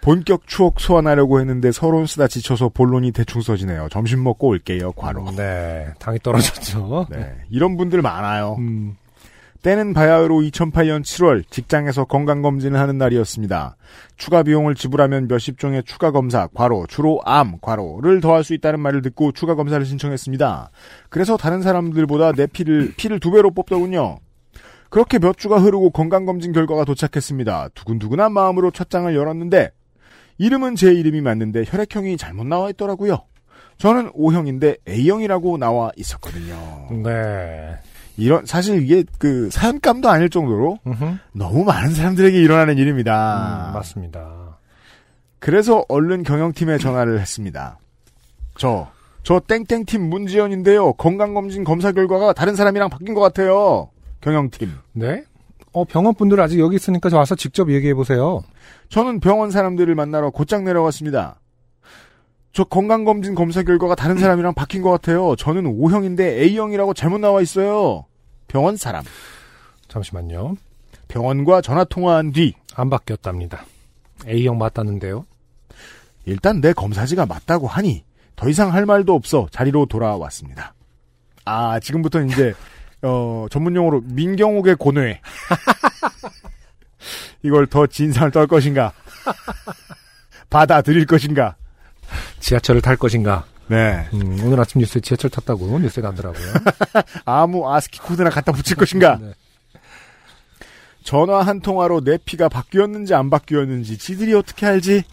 본격 0.05 0.47
추억 0.47 0.81
소환하려고 0.81 1.41
했는데 1.41 1.73
서론 1.73 2.05
쓰다 2.05 2.29
지쳐서 2.29 2.69
본론이 2.69 3.11
대충 3.11 3.41
써지네요. 3.41 3.89
점심 3.91 4.23
먹고 4.23 4.49
올게요. 4.49 4.93
과로. 4.93 5.25
네, 5.35 5.95
당이 5.99 6.19
떨어졌죠. 6.23 7.07
네. 7.11 7.35
이런 7.49 7.79
분들 7.79 8.03
많아요. 8.03 8.57
음, 8.59 8.99
때는 9.63 9.95
바야흐로 9.95 10.41
2008년 10.41 11.01
7월 11.01 11.43
직장에서 11.49 12.05
건강검진을 12.05 12.79
하는 12.79 12.99
날이었습니다. 12.99 13.77
추가 14.19 14.43
비용을 14.43 14.75
지불하면 14.75 15.27
몇십 15.27 15.59
종의 15.59 15.85
추가 15.85 16.11
검사, 16.11 16.49
과로, 16.49 16.87
주로 16.87 17.23
암, 17.25 17.55
과로를 17.63 18.21
더할 18.21 18.45
수 18.45 18.53
있다는 18.53 18.81
말을 18.81 19.01
듣고 19.01 19.33
추가 19.33 19.55
검사를 19.55 19.83
신청했습니다. 19.87 20.71
그래서 21.09 21.39
다른 21.39 21.63
사람들보다 21.63 22.33
내 22.33 22.47
피를, 22.47 22.93
피를 22.99 23.21
두 23.21 23.31
배로 23.31 23.51
뽑더군요. 23.53 24.19
그렇게 24.91 25.19
몇 25.19 25.39
주가 25.39 25.59
흐르고 25.59 25.93
건강검진 25.93 26.53
결과가 26.53 26.85
도착했습니다. 26.85 27.71
두근두근한 27.75 28.35
마음으로 28.35 28.71
첫 28.71 28.91
장을 28.91 29.13
열었는데, 29.15 29.73
이름은 30.39 30.77
제 30.77 30.93
이름이 30.93 31.21
맞는데 31.21 31.65
혈액형이 31.67 32.17
잘못 32.17 32.47
나와 32.47 32.71
있더라고요. 32.71 33.25
저는 33.79 34.11
O형인데 34.15 34.77
A형이라고 34.89 35.59
나와 35.59 35.91
있었거든요. 35.97 36.89
네. 37.03 37.77
이런 38.17 38.47
사실 38.47 38.83
이게 38.83 39.05
그 39.19 39.51
사연감도 39.51 40.09
아닐 40.09 40.31
정도로 40.31 40.79
음흠. 40.87 41.17
너무 41.33 41.65
많은 41.65 41.95
사람들에게 41.95 42.41
일어나는 42.41 42.79
일입니다. 42.79 43.71
음, 43.71 43.75
맞습니다. 43.75 44.59
그래서 45.41 45.85
얼른 45.89 46.23
경영팀에 46.23 46.79
전화를 46.79 47.21
했습니다. 47.21 47.79
저, 48.57 48.89
저 49.25 49.41
땡땡팀 49.41 50.09
문지연인데요. 50.09 50.93
건강검진 50.95 51.65
검사 51.65 51.93
결과가 51.93 52.33
다른 52.33 52.55
사람이랑 52.55 52.89
바뀐 52.89 53.15
것 53.15 53.21
같아요. 53.21 53.91
경영팀. 54.21 54.71
네? 54.93 55.25
어, 55.75 55.85
병원 55.85 56.15
분들 56.15 56.41
아직 56.41 56.59
여기 56.61 56.77
있으니까 56.77 57.11
저 57.11 57.19
와서 57.19 57.35
직접 57.35 57.71
얘기해 57.71 57.95
보세요. 57.95 58.43
저는 58.89 59.21
병원 59.21 59.51
사람들을 59.51 59.95
만나러 59.95 60.31
곧장 60.31 60.65
내려갔습니다. 60.65 61.41
저 62.53 62.65
건강검진 62.65 63.35
검사 63.35 63.63
결과가 63.63 63.95
다른 63.97 64.17
사람이랑 64.17 64.55
바뀐 64.55 64.81
것 64.81 64.91
같아요. 64.91 65.35
저는 65.37 65.67
O형인데 65.67 66.41
A형이라고 66.43 66.95
잘못 66.95 67.19
나와 67.19 67.43
있어요. 67.43 68.07
병원 68.47 68.77
사람. 68.77 69.05
잠시만요. 69.89 70.57
병원과 71.09 71.61
전화 71.61 71.85
통화한 71.85 72.33
뒤 72.33 72.55
안 72.77 72.91
바뀌었답니다. 72.91 73.65
A형 74.27 74.59
맞다는데요. 74.59 75.25
일단 76.27 76.61
내 76.61 76.73
검사지가 76.73 77.27
맞다고 77.27 77.67
하니 77.67 78.05
더 78.37 78.49
이상 78.49 78.73
할 78.73 78.87
말도 78.87 79.15
없어 79.15 79.47
자리로 79.51 79.87
돌아왔습니다. 79.87 80.75
아 81.45 81.79
지금부터 81.81 82.23
이제 82.23 82.55
어, 83.05 83.47
전문용어로 83.51 84.03
민경욱의 84.07 84.77
고뇌 84.77 85.21
이걸 87.43 87.67
더 87.67 87.87
진상을 87.87 88.31
떨 88.31 88.47
것인가 88.47 88.93
받아들일 90.49 91.05
것인가 91.07 91.57
지하철을 92.41 92.81
탈 92.81 92.97
것인가. 92.97 93.45
네 93.67 94.07
음, 94.13 94.39
오늘 94.45 94.61
아침 94.61 94.81
뉴스에 94.81 95.01
지하철 95.01 95.31
탔다고 95.31 95.79
뉴스에 95.79 96.03
나더라고요. 96.03 96.53
아무 97.25 97.73
아스키 97.73 97.99
코드나 98.01 98.29
갖다 98.31 98.53
붙일 98.53 98.77
것인가 98.77 99.19
네. 99.21 99.33
전화 101.03 101.41
한 101.43 101.61
통화로 101.61 102.03
내 102.05 102.19
피가 102.19 102.49
바뀌었는지 102.51 103.15
안 103.15 103.31
바뀌었는지 103.31 103.97
지들이 103.99 104.35
어떻게 104.35 104.67
알지 104.67 105.05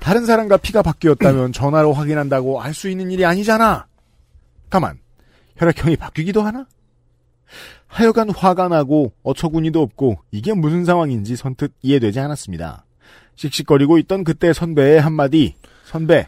다른 0.00 0.26
사람과 0.26 0.56
피가 0.56 0.82
바뀌었다면 0.82 1.52
전화로 1.52 1.92
확인한다고 1.92 2.60
알 2.60 2.74
수 2.74 2.88
있는 2.88 3.10
일이 3.12 3.24
아니잖아 3.24 3.86
가만 4.70 4.98
혈액형이 5.56 5.96
바뀌기도 5.96 6.42
하나? 6.42 6.66
하여간 7.86 8.30
화가 8.30 8.68
나고 8.68 9.12
어처구니도 9.22 9.80
없고 9.80 10.18
이게 10.30 10.52
무슨 10.52 10.84
상황인지 10.84 11.36
선뜻 11.36 11.72
이해되지 11.82 12.20
않았습니다. 12.20 12.84
씩씩거리고 13.36 13.98
있던 13.98 14.24
그때 14.24 14.52
선배의 14.52 15.00
한마디. 15.00 15.54
선배, 15.84 16.26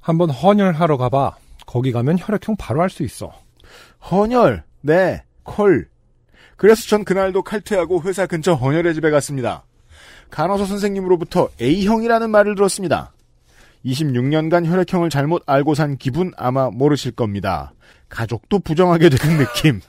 한번 0.00 0.30
헌혈하러 0.30 0.96
가봐. 0.96 1.36
거기 1.66 1.92
가면 1.92 2.16
혈액형 2.18 2.56
바로 2.56 2.82
알수 2.82 3.02
있어. 3.02 3.32
헌혈, 4.10 4.64
네, 4.82 5.22
콜. 5.42 5.88
그래서 6.56 6.86
전 6.86 7.04
그날도 7.04 7.42
칼퇴하고 7.42 8.02
회사 8.02 8.26
근처 8.26 8.54
헌혈의 8.54 8.94
집에 8.94 9.10
갔습니다. 9.10 9.64
간호사 10.30 10.66
선생님으로부터 10.66 11.48
A형이라는 11.60 12.30
말을 12.30 12.54
들었습니다. 12.54 13.12
26년간 13.84 14.66
혈액형을 14.66 15.10
잘못 15.10 15.42
알고 15.46 15.74
산 15.74 15.96
기분 15.96 16.32
아마 16.36 16.70
모르실 16.70 17.12
겁니다. 17.12 17.72
가족도 18.08 18.58
부정하게 18.58 19.08
되는 19.08 19.38
느낌. 19.38 19.80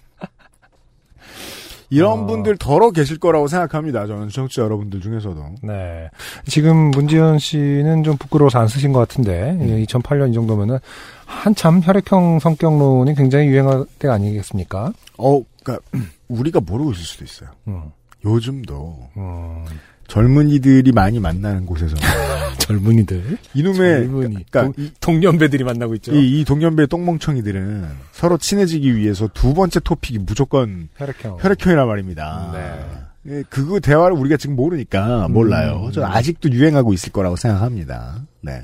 이런 1.91 2.19
어. 2.21 2.25
분들 2.25 2.57
더러 2.57 2.89
계실 2.91 3.19
거라고 3.19 3.47
생각합니다. 3.47 4.07
저는 4.07 4.29
청취자 4.29 4.63
여러분들 4.63 5.01
중에서도. 5.01 5.45
네. 5.61 6.09
지금 6.47 6.89
문지연 6.91 7.37
씨는 7.37 8.03
좀 8.03 8.17
부끄러워서 8.17 8.59
안 8.59 8.67
쓰신 8.67 8.93
것 8.93 8.99
같은데, 8.99 9.57
예, 9.61 9.85
2008년 9.85 10.31
이 10.31 10.33
정도면은 10.33 10.79
한참 11.25 11.81
혈액형 11.83 12.39
성격론이 12.39 13.13
굉장히 13.15 13.47
유행할 13.47 13.85
때 13.99 14.07
아니겠습니까? 14.07 14.93
어, 15.17 15.41
그니까, 15.63 15.83
우리가 16.29 16.61
모르고 16.61 16.93
있을 16.93 17.03
수도 17.03 17.25
있어요. 17.25 17.49
음, 17.67 17.91
요즘도 18.23 19.09
음, 19.17 19.65
젊은이들이 20.11 20.91
많이 20.91 21.21
만나는 21.21 21.65
곳에서 21.65 21.95
젊은이들. 22.59 23.37
이놈의 23.53 23.75
젊은이. 24.07 24.45
그러니까 24.51 24.63
동, 24.63 24.73
이- 24.77 24.91
동년배들이 24.99 25.63
만나고 25.63 25.95
있죠. 25.95 26.13
이, 26.13 26.41
이 26.41 26.43
동년배 26.45 26.87
똥멍청이들은 26.87 27.87
서로 28.11 28.37
친해지기 28.37 28.93
위해서 28.97 29.29
두 29.33 29.53
번째 29.53 29.79
토픽이 29.79 30.19
무조건 30.19 30.89
혈액형. 30.97 31.37
혈액형이란 31.39 31.87
말입니다. 31.87 32.51
네. 32.53 33.37
예, 33.37 33.43
그거 33.49 33.79
대화를 33.79 34.17
우리가 34.17 34.35
지금 34.35 34.57
모르니까 34.57 35.29
몰라요. 35.29 35.83
음. 35.85 35.91
저 35.93 36.03
아직도 36.03 36.51
유행하고 36.51 36.91
있을 36.91 37.13
거라고 37.13 37.37
생각합니다. 37.37 38.17
네. 38.41 38.63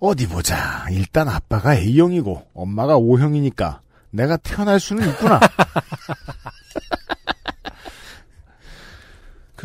어디 0.00 0.26
보자. 0.26 0.86
일단 0.90 1.28
아빠가 1.28 1.76
A형이고 1.76 2.44
엄마가 2.54 2.96
O형이니까 2.96 3.80
내가 4.10 4.36
태어날 4.38 4.80
수는 4.80 5.08
있구나. 5.10 5.38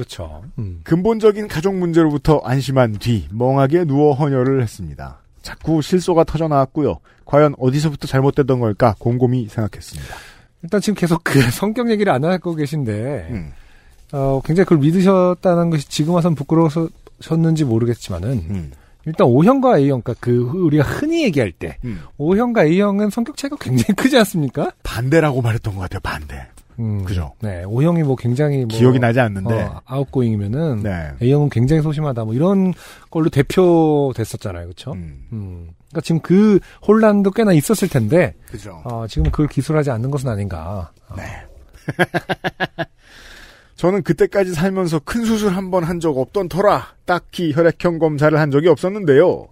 그렇죠. 0.02 0.44
음. 0.58 0.82
근본적인 0.84 1.48
가족 1.48 1.76
문제로부터 1.76 2.40
안심한 2.44 2.94
뒤 2.94 3.28
멍하게 3.32 3.86
누워 3.86 4.14
헌혈을 4.14 4.64
했습니다. 4.64 5.20
자꾸 5.44 5.82
실소가 5.84 6.24
터져 6.24 6.48
나왔고요. 6.48 6.98
과연 7.26 7.54
어디서부터 7.60 8.08
잘못됐던 8.08 8.60
걸까 8.60 8.96
곰곰이 8.98 9.48
생각했습니다. 9.48 10.16
일단 10.64 10.82
지금 10.82 10.96
계속 10.96 11.24
그 11.24 11.40
성격 11.52 11.92
얘기를 11.92 12.12
안 12.12 12.24
하고 12.26 12.56
계신데, 12.56 13.28
음, 13.30 13.52
어, 14.12 14.42
굉장히 14.44 14.66
그걸 14.66 14.80
믿으셨다는 14.80 15.70
것이 15.70 15.88
지금 15.88 16.16
와서는 16.16 16.34
부끄러우셨는지 16.34 17.64
모르겠지만은, 17.64 18.32
음, 18.50 18.72
일단 19.06 19.28
O형과 19.28 19.78
A형, 19.78 20.02
그러니까 20.02 20.16
그 20.20 20.36
우리가 20.36 20.84
흔히 20.84 21.24
얘기할 21.24 21.52
때, 21.52 21.78
음. 21.86 22.02
O형과 22.18 22.66
A형은 22.66 23.12
성격 23.12 23.38
차이가 23.38 23.56
굉장히 23.60 23.96
크지 23.96 24.18
않습니까? 24.18 24.72
반대라고 24.84 25.42
말했던 25.42 25.76
것 25.76 25.82
같아요. 25.82 26.00
반대. 26.02 26.48
음, 26.82 27.04
그죠. 27.06 27.32
네, 27.42 27.64
O형이 27.66 28.04
뭐 28.04 28.16
굉장히 28.16 28.66
뭐 28.66 28.78
기억이 28.78 29.00
나지 29.00 29.20
않는데. 29.20 29.54
어, 29.54 29.82
아웃고잉이면은 29.86 30.82
네. 30.84 31.12
A형은 31.22 31.50
굉장히 31.50 31.82
소심하다 31.82 32.26
뭐 32.26 32.34
이런 32.34 32.74
걸로 33.10 33.30
대표됐었잖아요, 33.30 34.64
그렇죠? 34.66 34.94
음. 34.94 35.26
음, 35.32 35.70
그러니까 35.90 36.02
지금 36.02 36.20
그 36.22 36.60
혼란도 36.88 37.32
꽤나 37.32 37.54
있었을 37.54 37.88
텐데 37.88 38.34
그죠. 38.50 38.82
어, 38.86 39.06
지금 39.08 39.30
그걸 39.32 39.48
기술하지 39.48 39.92
않는 39.92 40.10
것은 40.12 40.28
아닌가. 40.30 40.92
어, 41.10 41.16
네. 41.16 41.24
저는 43.76 44.04
그때까지 44.04 44.54
살면서 44.54 45.00
큰 45.00 45.26
수술 45.26 45.50
한 45.54 45.72
번 45.72 45.84
한 45.84 46.00
적 46.00 46.16
없던 46.18 46.50
터라 46.50 46.88
딱히 47.06 47.52
혈액형 47.54 47.98
검사를 47.98 48.38
한 48.40 48.52
적이 48.52 48.68
없었는데요. 48.70 49.48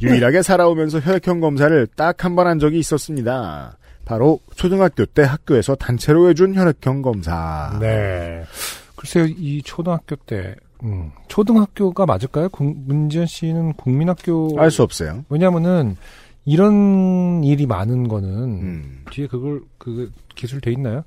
유일하게 0.00 0.42
살아오면서 0.42 1.00
혈액형 1.00 1.40
검사를 1.40 1.86
딱 1.96 2.24
한 2.24 2.36
번 2.36 2.46
한 2.46 2.58
적이 2.60 2.78
있었습니다. 2.78 3.76
바로 4.04 4.40
초등학교 4.56 5.04
때 5.06 5.22
학교에서 5.22 5.74
단체로 5.74 6.28
해준 6.28 6.54
혈액형 6.54 7.02
검사. 7.02 7.76
네. 7.80 8.44
글쎄요, 8.96 9.26
이 9.26 9.62
초등학교 9.62 10.16
때, 10.16 10.54
음, 10.84 11.10
초등학교가 11.28 12.06
맞을까요? 12.06 12.48
국- 12.48 12.76
문지연 12.86 13.26
씨는 13.26 13.74
국민학교. 13.74 14.54
알 14.60 14.70
수 14.70 14.82
없어요. 14.82 15.24
왜냐면은, 15.28 15.96
이런 16.44 17.42
일이 17.44 17.66
많은 17.66 18.08
거는, 18.08 18.28
음. 18.28 19.04
뒤에 19.10 19.26
그걸, 19.28 19.62
그, 19.78 20.10
기술 20.34 20.60
돼 20.60 20.72
있나요? 20.72 21.04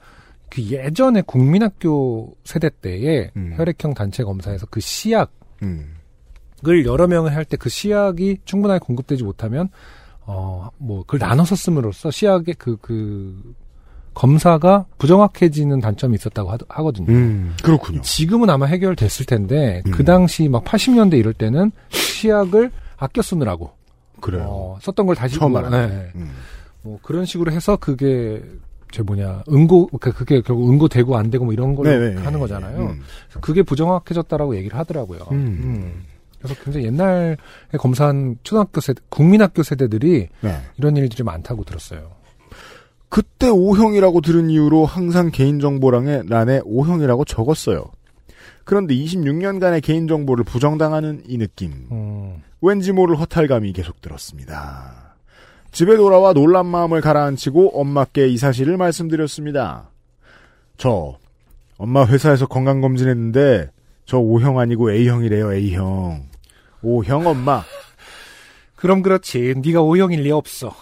그 0.49 0.61
예전에 0.61 1.21
국민학교 1.21 2.35
세대 2.45 2.69
때에 2.81 3.31
음. 3.35 3.53
혈액형 3.57 3.93
단체 3.93 4.23
검사에서 4.23 4.65
그 4.69 4.79
시약을 4.79 5.27
음. 5.63 5.95
여러 6.85 7.07
명을 7.07 7.35
할 7.35 7.43
때 7.45 7.57
그 7.57 7.69
시약이 7.69 8.37
충분하게 8.45 8.79
공급되지 8.79 9.23
못하면, 9.23 9.69
어, 10.27 10.69
뭐, 10.77 11.03
그걸 11.05 11.19
나눠서 11.27 11.55
씀으로써 11.55 12.09
시약의 12.11 12.55
그, 12.57 12.77
그, 12.81 13.53
검사가 14.13 14.85
부정확해지는 14.97 15.81
단점이 15.81 16.15
있었다고 16.15 16.49
하, 16.51 16.57
하거든요. 16.69 17.11
음. 17.11 17.53
그렇군요. 17.61 18.01
지금은 18.01 18.49
아마 18.49 18.65
해결됐을 18.65 19.25
텐데 19.25 19.83
음. 19.85 19.91
그 19.91 20.05
당시 20.05 20.47
막 20.47 20.63
80년대 20.63 21.17
이럴 21.19 21.33
때는 21.33 21.71
시약을 21.89 22.71
아껴 22.97 23.21
쓰느라고 23.21 23.71
그래요. 24.21 24.45
어, 24.47 24.77
썼던 24.81 25.05
걸 25.05 25.15
다시 25.17 25.35
처음 25.37 25.51
뭐, 25.51 25.59
알았네. 25.59 25.87
네. 25.87 26.11
음. 26.15 26.31
뭐 26.81 26.97
그런 27.01 27.25
식으로 27.25 27.51
해서 27.51 27.75
그게 27.75 28.41
저 28.91 29.03
뭐냐 29.03 29.43
응고 29.51 29.87
그- 29.99 30.13
그게 30.13 30.39
결국 30.39 30.69
응고 30.71 30.87
되고 30.87 31.17
안 31.17 31.29
되고 31.29 31.43
뭐 31.43 31.53
이런 31.53 31.75
걸 31.75 31.85
네네. 31.85 32.21
하는 32.21 32.39
거잖아요. 32.39 32.79
음. 32.79 33.01
그게 33.41 33.63
부정확해졌다라고 33.63 34.55
얘기를 34.55 34.77
하더라고요. 34.79 35.19
음. 35.33 36.03
음. 36.45 36.47
그래서 36.47 36.63
굉장히 36.63 36.85
옛날에 36.87 37.37
검사한 37.77 38.37
초등학교 38.43 38.81
세대, 38.81 39.01
국민학교 39.09 39.63
세대들이 39.63 40.29
네. 40.41 40.61
이런 40.77 40.95
일들이 40.97 41.23
많다고 41.23 41.63
들었어요. 41.63 42.11
그때 43.09 43.49
O형이라고 43.49 44.21
들은 44.21 44.49
이유로 44.49 44.85
항상 44.85 45.31
개인정보란에 45.31 46.23
란에 46.27 46.61
O형이라고 46.65 47.25
적었어요. 47.25 47.85
그런데 48.65 48.95
26년간의 48.95 49.81
개인정보를 49.83 50.43
부정당하는 50.43 51.21
이 51.27 51.37
느낌. 51.37 51.87
음. 51.91 52.41
왠지 52.61 52.91
모를 52.91 53.19
허탈감이 53.19 53.73
계속 53.73 54.01
들었습니다. 54.01 55.15
집에 55.71 55.95
돌아와 55.97 56.33
놀란 56.33 56.65
마음을 56.65 57.01
가라앉히고 57.01 57.79
엄마께 57.79 58.27
이 58.27 58.37
사실을 58.37 58.77
말씀드렸습니다. 58.77 59.91
저 60.77 61.17
엄마 61.77 62.05
회사에서 62.05 62.47
건강검진했는데 62.47 63.69
저 64.05 64.17
O형 64.17 64.59
아니고 64.59 64.91
A형이래요 64.91 65.53
A형. 65.53 66.23
O형 66.85 67.25
엄마. 67.25 67.63
그럼 68.75 69.01
그렇지. 69.01 69.55
네가 69.57 69.81
O형일 69.81 70.21
리 70.21 70.31
없어. 70.31 70.75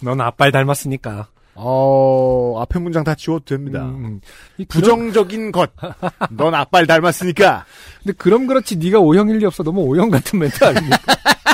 넌 0.00 0.20
아빠를 0.20 0.52
닮았으니까. 0.52 1.26
어 1.54 2.58
앞에 2.62 2.78
문장 2.78 3.04
다 3.04 3.14
지워도 3.14 3.44
됩니다. 3.44 3.84
음, 3.84 4.20
음. 4.58 4.64
부정적인 4.68 5.52
것. 5.52 5.70
넌 6.30 6.54
아빠를 6.54 6.86
닮았으니까. 6.86 7.66
근데 8.02 8.16
그럼 8.16 8.46
그렇지 8.46 8.76
네가 8.76 9.00
O형일 9.00 9.38
리 9.38 9.44
없어. 9.44 9.62
너무 9.62 9.82
O형 9.82 10.10
같은 10.10 10.38
멘트 10.38 10.64
아닙니까? 10.64 10.98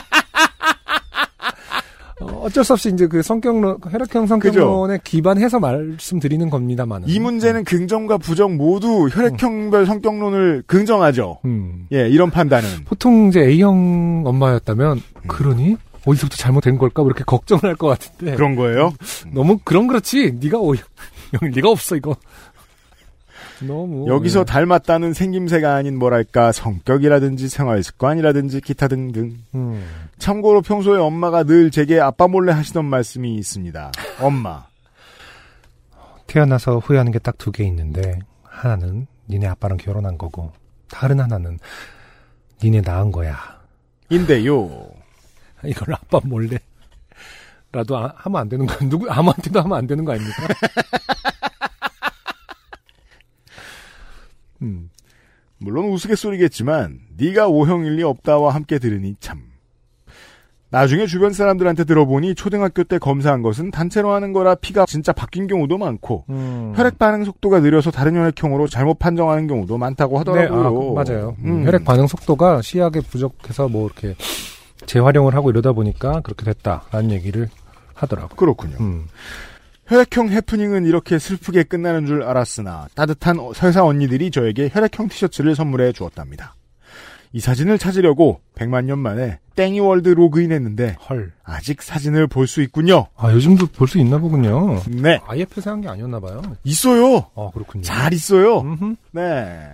어, 2.20 2.26
어쩔 2.44 2.64
수 2.64 2.72
없이 2.72 2.90
이제 2.92 3.06
그 3.06 3.22
성격론, 3.22 3.78
혈액형 3.90 4.26
성격론에 4.26 4.98
기반해서 5.04 5.60
말씀드리는 5.60 6.50
겁니다만. 6.50 7.04
이 7.06 7.20
문제는 7.20 7.64
긍정과 7.64 8.18
부정 8.18 8.56
모두 8.56 9.08
혈액형별 9.12 9.86
성격론을 9.86 10.64
긍정하죠. 10.66 11.38
음. 11.44 11.86
예, 11.92 12.08
이런 12.08 12.30
판단은. 12.30 12.84
보통 12.86 13.28
이제 13.28 13.40
A형 13.40 14.22
엄마였다면, 14.26 15.00
그러니? 15.28 15.76
어디서부터 16.06 16.36
잘못된 16.36 16.78
걸까? 16.78 17.02
뭐 17.02 17.10
이렇게 17.10 17.22
걱정을 17.24 17.62
할 17.64 17.76
것 17.76 17.88
같은데. 17.88 18.34
그런 18.34 18.56
거예요. 18.56 18.92
너무, 19.32 19.58
그럼 19.62 19.86
그렇지. 19.86 20.32
네가 20.40 20.58
O형, 20.58 20.82
리가 21.42 21.68
없어, 21.70 21.96
이거. 21.96 22.16
너무. 23.60 24.06
여기서 24.08 24.40
예. 24.40 24.44
닮았다는 24.44 25.12
생김새가 25.14 25.74
아닌 25.74 25.98
뭐랄까 25.98 26.52
성격이라든지 26.52 27.48
생활 27.48 27.82
습관이라든지 27.82 28.60
기타 28.60 28.88
등등. 28.88 29.38
음. 29.54 29.84
참고로 30.18 30.62
평소에 30.62 30.98
엄마가 30.98 31.44
늘 31.44 31.70
제게 31.70 32.00
아빠 32.00 32.28
몰래 32.28 32.52
하시던 32.52 32.84
말씀이 32.84 33.34
있습니다. 33.36 33.92
엄마. 34.20 34.66
태어나서 36.26 36.78
후회하는 36.78 37.10
게 37.12 37.18
딱 37.18 37.38
두 37.38 37.50
개 37.52 37.64
있는데, 37.64 38.18
하나는 38.44 39.06
니네 39.30 39.46
아빠랑 39.48 39.78
결혼한 39.78 40.18
거고, 40.18 40.52
다른 40.90 41.20
하나는 41.20 41.58
니네 42.62 42.82
낳은 42.82 43.12
거야. 43.12 43.36
인데요. 44.10 44.90
이걸 45.64 45.94
아빠 45.94 46.20
몰래. 46.24 46.58
라도 47.72 47.96
아- 47.98 48.12
하면 48.16 48.40
안 48.40 48.48
되는 48.48 48.66
거, 48.66 48.74
누구, 48.88 49.10
아무한테도 49.10 49.60
하면 49.60 49.76
안 49.78 49.86
되는 49.86 50.04
거 50.04 50.12
아닙니까? 50.12 50.46
음. 54.62 54.90
물론 55.58 55.86
우스갯소리겠지만 55.90 57.00
네가 57.16 57.48
오형일 57.48 57.96
리 57.96 58.02
없다와 58.02 58.54
함께 58.54 58.78
들으니 58.78 59.14
참. 59.20 59.42
나중에 60.70 61.06
주변 61.06 61.32
사람들한테 61.32 61.84
들어보니 61.84 62.34
초등학교 62.34 62.84
때 62.84 62.98
검사한 62.98 63.40
것은 63.40 63.70
단체로 63.70 64.12
하는 64.12 64.34
거라 64.34 64.54
피가 64.54 64.84
진짜 64.84 65.12
바뀐 65.12 65.46
경우도 65.46 65.78
많고 65.78 66.26
음. 66.28 66.74
혈액 66.76 66.98
반응 66.98 67.24
속도가 67.24 67.60
느려서 67.60 67.90
다른 67.90 68.16
혈액형으로 68.16 68.68
잘못 68.68 68.98
판정하는 68.98 69.46
경우도 69.46 69.78
많다고 69.78 70.22
네, 70.24 70.42
하더라고요. 70.42 70.90
아, 70.90 71.02
맞아요. 71.02 71.36
음, 71.38 71.62
음. 71.62 71.66
혈액 71.66 71.84
반응 71.84 72.06
속도가 72.06 72.60
시약에 72.60 73.00
부족해서 73.00 73.68
뭐 73.68 73.86
이렇게 73.86 74.14
재활용을 74.84 75.34
하고 75.34 75.48
이러다 75.48 75.72
보니까 75.72 76.20
그렇게 76.20 76.44
됐다라는 76.44 77.12
얘기를 77.12 77.48
하더라고요. 77.94 78.36
그렇군요. 78.36 78.76
음. 78.80 79.06
혈액형 79.88 80.28
해프닝은 80.30 80.84
이렇게 80.86 81.18
슬프게 81.18 81.62
끝나는 81.62 82.06
줄 82.06 82.22
알았으나 82.22 82.88
따뜻한 82.94 83.38
회사 83.62 83.84
언니들이 83.84 84.30
저에게 84.30 84.68
혈액형 84.72 85.08
티셔츠를 85.08 85.54
선물해 85.54 85.92
주었답니다. 85.92 86.54
이 87.32 87.40
사진을 87.40 87.78
찾으려고 87.78 88.40
100만 88.54 88.84
년 88.84 88.98
만에 88.98 89.38
땡이월드 89.54 90.08
로그인했는데 90.10 90.96
헐. 91.08 91.32
아직 91.44 91.82
사진을 91.82 92.26
볼 92.26 92.46
수 92.46 92.62
있군요. 92.62 93.06
아, 93.16 93.32
요즘도 93.32 93.66
볼 93.68 93.86
수 93.88 93.98
있나 93.98 94.18
보군요. 94.18 94.80
네, 94.88 95.20
아예 95.26 95.44
폐쇄한 95.44 95.80
게 95.82 95.88
아니었나 95.88 96.20
봐요. 96.20 96.40
있어요. 96.64 97.26
아, 97.34 97.50
그렇군요. 97.52 97.82
잘 97.82 98.12
있어요. 98.14 98.60
음흠. 98.60 98.94
네. 99.12 99.68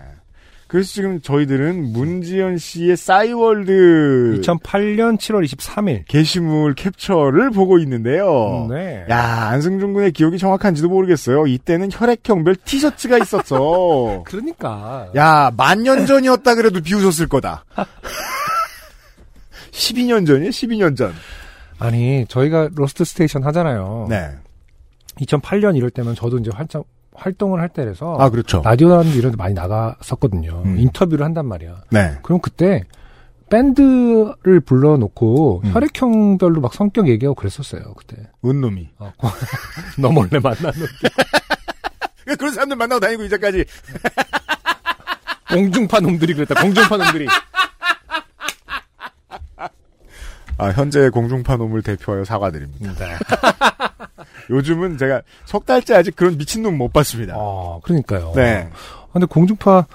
그래서 0.74 0.92
지금 0.92 1.20
저희들은 1.20 1.92
문지연 1.92 2.58
씨의 2.58 2.96
싸이월드 2.96 4.40
2008년 4.42 5.16
7월 5.18 5.44
23일. 5.46 6.02
게시물 6.08 6.74
캡처를 6.74 7.52
보고 7.52 7.78
있는데요. 7.78 8.66
네. 8.68 9.06
야, 9.08 9.50
안승준 9.50 9.92
군의 9.92 10.10
기억이 10.10 10.36
정확한지도 10.36 10.88
모르겠어요. 10.88 11.46
이때는 11.46 11.90
혈액형별 11.92 12.56
티셔츠가 12.56 13.18
있었어. 13.18 14.24
그러니까. 14.26 15.12
야, 15.14 15.52
만년 15.56 16.06
전이었다 16.06 16.56
그래도 16.56 16.80
비웃었을 16.80 17.28
거다. 17.28 17.64
12년 19.70 20.26
전이에요? 20.26 20.50
12년 20.50 20.96
전. 20.96 21.14
아니, 21.78 22.26
저희가 22.26 22.70
고스트 22.74 23.04
스테이션 23.04 23.44
하잖아요. 23.44 24.08
네. 24.10 24.28
2008년 25.20 25.76
이럴 25.76 25.90
때면 25.90 26.16
저도 26.16 26.38
이제 26.38 26.50
활짝 26.52 26.82
활동을 27.14 27.60
할 27.60 27.68
때라서 27.68 28.16
아, 28.18 28.28
그렇죠. 28.28 28.60
라디오라든지 28.64 29.18
이런 29.18 29.32
데 29.32 29.36
많이 29.36 29.54
나갔었거든요. 29.54 30.62
음. 30.64 30.78
인터뷰를 30.78 31.24
한단 31.24 31.46
말이야. 31.46 31.84
네. 31.90 32.18
그럼 32.22 32.40
그때 32.40 32.84
밴드를 33.50 34.60
불러놓고 34.64 35.62
음. 35.64 35.72
혈액형별로 35.72 36.60
막 36.60 36.74
성격 36.74 37.08
얘기하고 37.08 37.34
그랬었어요. 37.34 37.94
그때. 37.94 38.16
은놈이. 38.44 38.90
어, 38.98 39.12
너 39.98 40.10
몰래 40.10 40.38
만나는 40.40 40.86
그런 42.38 42.52
사람들 42.52 42.76
만나고 42.76 43.00
다니고 43.00 43.24
이제까지. 43.24 43.64
공중파 45.52 46.00
놈들이 46.00 46.34
그랬다. 46.34 46.60
공중파 46.60 46.96
놈들이. 46.96 47.28
아, 50.56 50.68
현재 50.68 51.10
공중파 51.10 51.56
놈을 51.56 51.82
대표하여 51.82 52.24
사과드립니다. 52.24 52.92
네. 52.92 53.18
요즘은 54.50 54.98
제가 54.98 55.22
석 55.44 55.66
달째 55.66 55.94
아직 55.94 56.14
그런 56.16 56.36
미친놈 56.36 56.76
못 56.76 56.92
봤습니다. 56.92 57.34
아, 57.36 57.80
그러니까요. 57.82 58.32
네. 58.34 58.68
아, 58.72 59.06
근데 59.12 59.26
공중파 59.26 59.86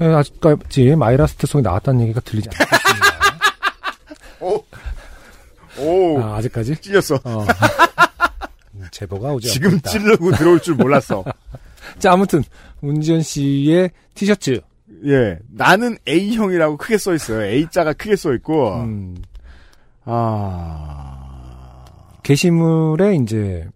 에 0.00 0.06
아직까지 0.06 0.96
마이라스트 0.96 1.46
속에 1.46 1.62
나왔다는 1.62 2.00
얘기가 2.02 2.20
들리지 2.20 2.48
않습니다. 2.48 3.06
오. 4.40 4.64
오. 5.78 6.20
아, 6.20 6.36
아직까지? 6.36 6.76
찔렸어. 6.76 7.20
어. 7.24 7.46
음, 8.74 8.84
제보가 8.90 9.32
오지 9.34 9.48
지금 9.48 9.72
않겠다. 9.72 9.90
찌르고 9.90 10.32
들어올 10.32 10.60
줄 10.60 10.74
몰랐어. 10.74 11.24
자, 11.98 12.12
아무튼 12.12 12.42
문지연 12.80 13.22
씨의 13.22 13.90
티셔츠. 14.14 14.60
예. 15.06 15.38
나는 15.50 15.98
A형이라고 16.08 16.76
크게 16.78 16.96
써 16.98 17.14
있어요. 17.14 17.42
A자가 17.42 17.92
크게 17.92 18.16
써 18.16 18.32
있고. 18.34 18.74
음, 18.76 19.16
아. 20.04 21.08
게시물에 22.22 23.16
이제 23.16 23.68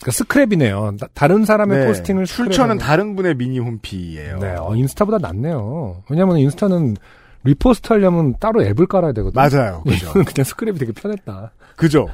그러니까 0.00 0.10
스크랩이네요. 0.24 0.98
나- 0.98 1.08
다른 1.14 1.44
사람의 1.44 1.78
네. 1.80 1.86
포스팅을 1.86 2.26
출처는 2.26 2.78
다른 2.78 3.16
분의 3.16 3.36
미니 3.36 3.58
홈피예요. 3.58 4.38
네, 4.38 4.54
어, 4.58 4.74
인스타보다 4.74 5.18
낫네요. 5.18 6.02
왜냐면 6.10 6.38
인스타는 6.38 6.96
repost 7.44 7.92
하려면 7.92 8.34
따로 8.40 8.62
앱을 8.62 8.86
깔아야 8.86 9.12
되거든요. 9.12 9.40
맞아요. 9.40 9.82
그죠. 9.86 10.12
그냥 10.12 10.24
스크랩이 10.44 10.78
되게 10.78 10.92
편했다. 10.92 11.52
그죠. 11.76 12.08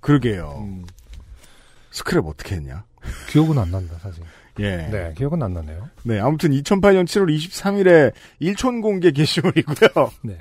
그러게요. 0.00 0.56
음, 0.58 0.84
스크랩 1.92 2.26
어떻게 2.26 2.56
했냐? 2.56 2.84
기억은 3.28 3.56
안 3.58 3.70
난다, 3.70 3.94
사실. 4.02 4.22
예. 4.60 4.88
네, 4.90 5.12
기억은 5.16 5.42
안 5.42 5.52
나네요. 5.54 5.88
네, 6.02 6.18
아무튼 6.18 6.50
2008년 6.50 7.04
7월 7.04 7.34
23일에 7.36 8.12
일촌 8.40 8.80
공개 8.80 9.10
게시물이고요. 9.10 10.10
네. 10.22 10.38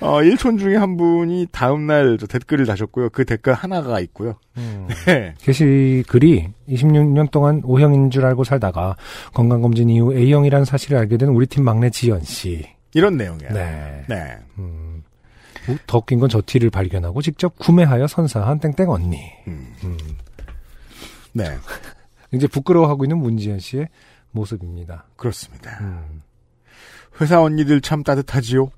어, 0.00 0.22
일촌 0.22 0.56
중에 0.58 0.76
한 0.76 0.96
분이 0.96 1.48
다음날 1.52 2.16
저 2.18 2.26
댓글을 2.26 2.64
다셨고요. 2.66 3.10
그 3.10 3.24
댓글 3.24 3.52
하나가 3.52 4.00
있고요. 4.00 4.36
음. 4.56 4.88
네. 5.06 5.34
게시 5.38 6.04
글이 6.08 6.48
26년 6.68 7.30
동안 7.30 7.60
O형인 7.64 8.10
줄 8.10 8.24
알고 8.24 8.44
살다가 8.44 8.96
건강검진 9.34 9.90
이후 9.90 10.14
A형이라는 10.14 10.64
사실을 10.64 10.98
알게 10.98 11.16
된 11.18 11.28
우리 11.28 11.46
팀 11.46 11.64
막내 11.64 11.90
지연 11.90 12.22
씨. 12.22 12.66
이런 12.94 13.16
내용이에요. 13.16 13.52
네. 13.52 14.04
네. 14.08 14.36
음, 14.58 15.02
더 15.86 15.98
웃긴 15.98 16.18
건 16.18 16.28
저 16.28 16.42
티를 16.44 16.70
발견하고 16.70 17.22
직접 17.22 17.56
구매하여 17.58 18.06
선사한 18.06 18.58
땡땡 18.58 18.88
언니. 18.90 19.16
음, 19.46 19.72
음, 19.84 19.96
네. 21.32 21.44
이제 22.32 22.46
부끄러워하고 22.46 23.04
있는 23.04 23.18
문지연 23.18 23.58
씨의 23.58 23.88
모습입니다. 24.30 25.06
그렇습니다. 25.16 25.78
음, 25.80 26.22
회사 27.20 27.42
언니들 27.42 27.80
참 27.80 28.02
따뜻하지요? 28.02 28.70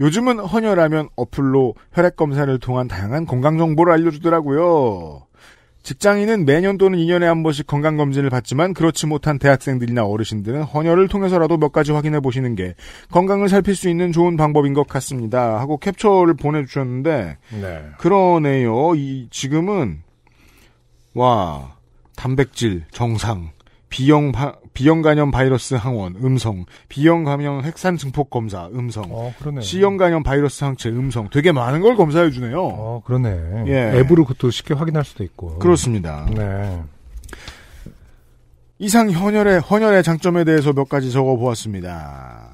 요즘은 0.00 0.40
헌혈하면 0.40 1.08
어플로 1.14 1.74
혈액 1.92 2.16
검사를 2.16 2.58
통한 2.58 2.88
다양한 2.88 3.26
건강 3.26 3.58
정보를 3.58 3.92
알려주더라고요. 3.92 5.26
직장인은 5.84 6.46
매년 6.46 6.78
또는 6.78 6.98
2년에 6.98 7.24
한 7.24 7.42
번씩 7.42 7.66
건강검진을 7.66 8.30
받지만 8.30 8.72
그렇지 8.72 9.06
못한 9.06 9.38
대학생들이나 9.38 10.04
어르신들은 10.06 10.62
헌혈을 10.62 11.08
통해서라도 11.08 11.58
몇 11.58 11.72
가지 11.72 11.92
확인해 11.92 12.20
보시는 12.20 12.54
게 12.54 12.74
건강을 13.10 13.50
살필 13.50 13.76
수 13.76 13.90
있는 13.90 14.10
좋은 14.10 14.38
방법인 14.38 14.72
것 14.72 14.88
같습니다. 14.88 15.60
하고 15.60 15.76
캡처를 15.76 16.34
보내주셨는데, 16.34 17.36
네. 17.60 17.82
그러네요. 17.98 18.94
이, 18.94 19.28
지금은, 19.30 20.02
와, 21.12 21.73
단백질, 22.16 22.84
정상, 22.90 23.50
B형, 23.90 24.32
바- 24.32 24.56
B형 24.72 25.02
간염 25.02 25.30
바이러스 25.30 25.74
항원, 25.74 26.16
음성, 26.22 26.64
B형 26.88 27.22
감염 27.24 27.62
핵산 27.62 27.96
증폭 27.96 28.28
검사, 28.30 28.66
음성, 28.74 29.04
어, 29.10 29.32
그러네. 29.38 29.60
C형 29.60 29.96
간염 29.96 30.22
바이러스 30.24 30.64
항체, 30.64 30.88
음성, 30.88 31.28
되게 31.30 31.52
많은 31.52 31.80
걸 31.80 31.94
검사해 31.96 32.30
주네요. 32.32 32.60
어, 32.60 33.02
그러네. 33.04 33.64
예. 33.68 33.98
앱으로 34.00 34.24
그것도 34.24 34.50
쉽게 34.50 34.74
확인할 34.74 35.04
수도 35.04 35.22
있고. 35.22 35.58
그렇습니다. 35.60 36.26
네. 36.34 36.82
이상 38.78 39.08
헌혈의 39.10 39.60
헌혈의 39.60 40.02
장점에 40.02 40.42
대해서 40.44 40.72
몇 40.72 40.88
가지 40.88 41.12
적어 41.12 41.36
보았습니다. 41.36 42.50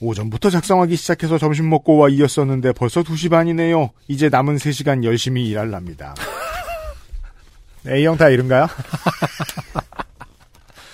오전부터 0.00 0.50
작성하기 0.50 0.94
시작해서 0.96 1.38
점심 1.38 1.68
먹고 1.70 1.96
와 1.96 2.08
이었었는데 2.08 2.72
벌써 2.72 3.02
2시 3.02 3.30
반이네요. 3.30 3.90
이제 4.06 4.28
남은 4.28 4.56
3시간 4.56 5.02
열심히 5.02 5.48
일할랍니다. 5.48 6.14
A형 7.88 8.16
다 8.16 8.28
이른가요? 8.28 8.66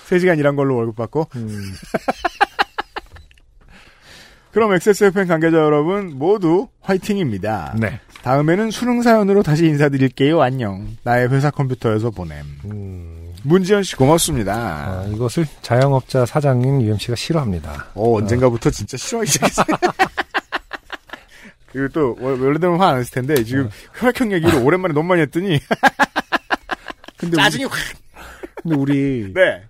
3시간 0.09 0.37
일한 0.39 0.55
걸로 0.57 0.75
월급 0.75 0.95
받고? 0.97 1.29
음, 1.37 1.47
그럼 4.51 4.73
XSFM 4.73 5.27
관계자 5.27 5.57
여러분 5.57 6.17
모두 6.17 6.67
화이팅입니다. 6.81 7.75
네. 7.79 7.99
다음에는 8.23 8.69
수능 8.71 9.01
사연으로 9.01 9.41
다시 9.41 9.65
인사드릴게요. 9.65 10.41
안녕. 10.41 10.97
나의 11.03 11.29
회사 11.29 11.49
컴퓨터에서 11.49 12.09
보냄. 12.11 12.37
음, 12.65 13.33
문지연 13.43 13.83
씨 13.83 13.95
고맙습니다. 13.95 14.53
아, 14.53 15.05
이것을 15.07 15.47
자영업자 15.61 16.25
사장인 16.25 16.81
UMC가 16.81 17.15
싫어합니다. 17.15 17.87
어, 17.95 18.17
언젠가부터 18.17 18.69
진짜 18.69 18.97
싫어하기 18.97 19.31
시작했어요. 19.31 19.65
그리고 21.71 21.87
또, 21.93 22.17
원- 22.19 22.39
원래대로 22.41 22.77
화 22.77 22.89
안 22.89 22.99
했을 22.99 23.13
텐데, 23.13 23.41
지금 23.45 23.69
혈액형 23.95 24.33
얘기를 24.33 24.59
오랜만에 24.61 24.93
너무 24.93 25.07
많이 25.07 25.21
했더니, 25.21 25.57
근데 27.21 27.37
짜증이 27.37 27.63
확, 27.65 27.73
근데 28.61 28.75
우리 28.75 29.31
네. 29.33 29.63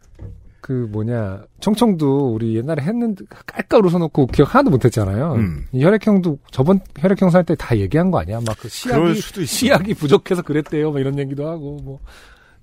그 0.61 0.87
뭐냐 0.91 1.43
청청도 1.59 2.33
우리 2.33 2.55
옛날에 2.55 2.83
했는데 2.83 3.25
깔깔 3.47 3.83
웃어놓고 3.85 4.27
기억 4.27 4.53
하나도 4.53 4.69
못했잖아요. 4.69 5.33
음. 5.35 5.65
이 5.71 5.83
혈액형도 5.83 6.39
저번 6.51 6.79
혈액형 6.99 7.29
살 7.31 7.43
때 7.43 7.55
다 7.55 7.77
얘기한 7.77 8.09
거 8.11 8.19
아니야? 8.19 8.39
막 8.45 8.57
그 8.59 8.69
시약이 8.69 9.17
있어. 9.17 9.43
시약이 9.45 9.93
부족해서 9.95 10.41
그랬대요. 10.43 10.91
막 10.91 10.99
이런 10.99 11.17
얘기도 11.19 11.47
하고 11.49 11.77
뭐. 11.83 11.99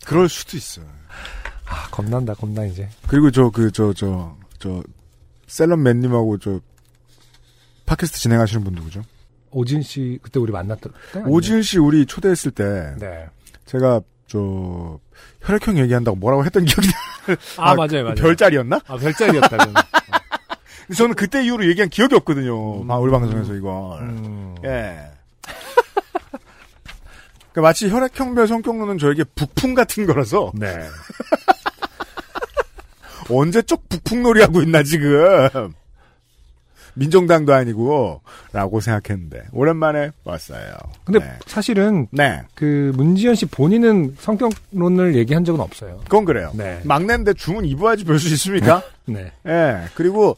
그럴 0.07 0.29
수도 0.29 0.57
있어요. 0.57 0.87
아 1.67 1.89
겁난다 1.91 2.35
겁나 2.35 2.65
이제. 2.65 2.89
그리고 3.09 3.31
저, 3.33 3.51
그, 3.51 3.71
저, 3.73 3.93
저, 3.93 4.35
저, 4.59 4.83
셀럽맨님하고 5.49 6.39
저, 6.39 6.61
팟캐스트 7.85 8.19
진행하시는 8.21 8.63
분 8.65 8.75
누구죠? 8.75 9.03
오진 9.51 9.83
씨 9.83 10.19
그때 10.23 10.39
우리 10.39 10.53
만났던? 10.53 10.93
오지은 11.27 11.63
씨 11.63 11.79
우리 11.79 12.07
초대했을 12.07 12.53
때, 12.53 12.95
네. 12.99 13.27
제가, 13.67 14.01
저, 14.29 14.99
혈액형 15.43 15.79
얘기한다고 15.79 16.17
뭐라고 16.17 16.45
했던 16.45 16.65
기억이 16.65 16.87
나요. 16.87 17.37
아, 17.57 17.75
맞아요 17.75 18.05
맞아요. 18.05 18.15
별자리였나? 18.15 18.81
아 18.87 18.97
별자리였다. 18.97 19.57
근데 19.57 20.95
저는 20.97 21.15
그때 21.15 21.45
이후로 21.45 21.67
얘기한 21.69 21.89
기억이 21.91 22.15
없거든요. 22.15 22.85
아, 22.89 22.97
우리 22.99 23.11
방송에서 23.11 23.55
이걸. 23.55 23.73
음. 24.01 24.55
예. 24.65 24.99
그러니까 27.53 27.63
마치 27.63 27.91
혈액형별 27.91 28.47
성격론은 28.47 28.99
저에게 28.99 29.25
북풍 29.35 29.75
같은 29.75 30.07
거라서 30.07 30.53
네. 30.55 30.69
언제적 33.31 33.89
북풍놀이 33.89 34.41
하고 34.43 34.63
있나 34.63 34.83
지금 34.83 35.73
민정당도 36.99 37.55
아니고 37.55 38.21
라고 38.53 38.81
생각했는데 38.81 39.45
오랜만에 39.53 40.11
왔어요. 40.25 40.75
근데 41.05 41.21
네. 41.21 41.33
사실은 41.47 42.07
네, 42.11 42.43
그 42.55 42.93
문지연 42.97 43.35
씨 43.35 43.47
본인은 43.47 44.17
성격론을 44.19 45.15
얘기한 45.17 45.45
적은 45.45 45.61
없어요. 45.61 46.01
그건 46.05 46.25
그래요. 46.25 46.51
네. 46.55 46.81
막내인데 46.85 47.35
주문 47.35 47.65
입어야지 47.65 48.05
별수 48.05 48.29
있습니까? 48.35 48.83
네. 49.07 49.33
예. 49.47 49.85
그리고 49.95 50.37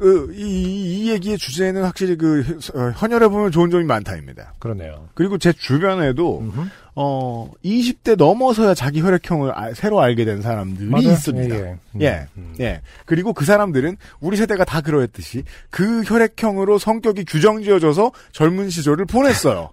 그, 0.00 0.32
이, 0.34 0.40
이, 0.40 1.04
이 1.04 1.10
얘기의 1.10 1.36
주제는 1.36 1.84
확실히 1.84 2.16
그 2.16 2.58
어, 2.74 2.88
헌혈해 3.00 3.28
보면 3.28 3.52
좋은 3.52 3.70
점이 3.70 3.84
많다입니다. 3.84 4.54
그러네요. 4.58 5.08
그리고 5.14 5.36
제 5.36 5.52
주변에도 5.52 6.40
음흠. 6.40 6.68
어 6.96 7.50
20대 7.62 8.16
넘어서야 8.16 8.72
자기 8.74 9.02
혈액형을 9.02 9.52
아- 9.54 9.74
새로 9.74 10.00
알게 10.00 10.24
된 10.24 10.40
사람들이 10.40 10.88
맞아요. 10.88 11.10
있습니다. 11.12 11.54
예, 11.54 11.76
예, 12.00 12.04
예. 12.06 12.26
음. 12.38 12.54
예. 12.60 12.80
그리고 13.04 13.34
그 13.34 13.44
사람들은 13.44 13.98
우리 14.20 14.38
세대가 14.38 14.64
다 14.64 14.80
그러했듯이 14.80 15.44
그 15.68 16.02
혈액형으로 16.02 16.78
성격이 16.78 17.26
규정지어져서 17.26 18.12
젊은 18.32 18.70
시절을 18.70 19.04
보냈어요. 19.04 19.70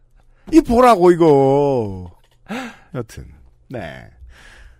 이 0.52 0.60
보라고 0.62 1.10
이거. 1.12 2.10
여튼 2.94 3.26
네. 3.68 4.04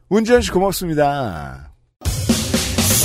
문지현 0.09 0.41
씨 0.41 0.51
고맙습니다. 0.53 1.71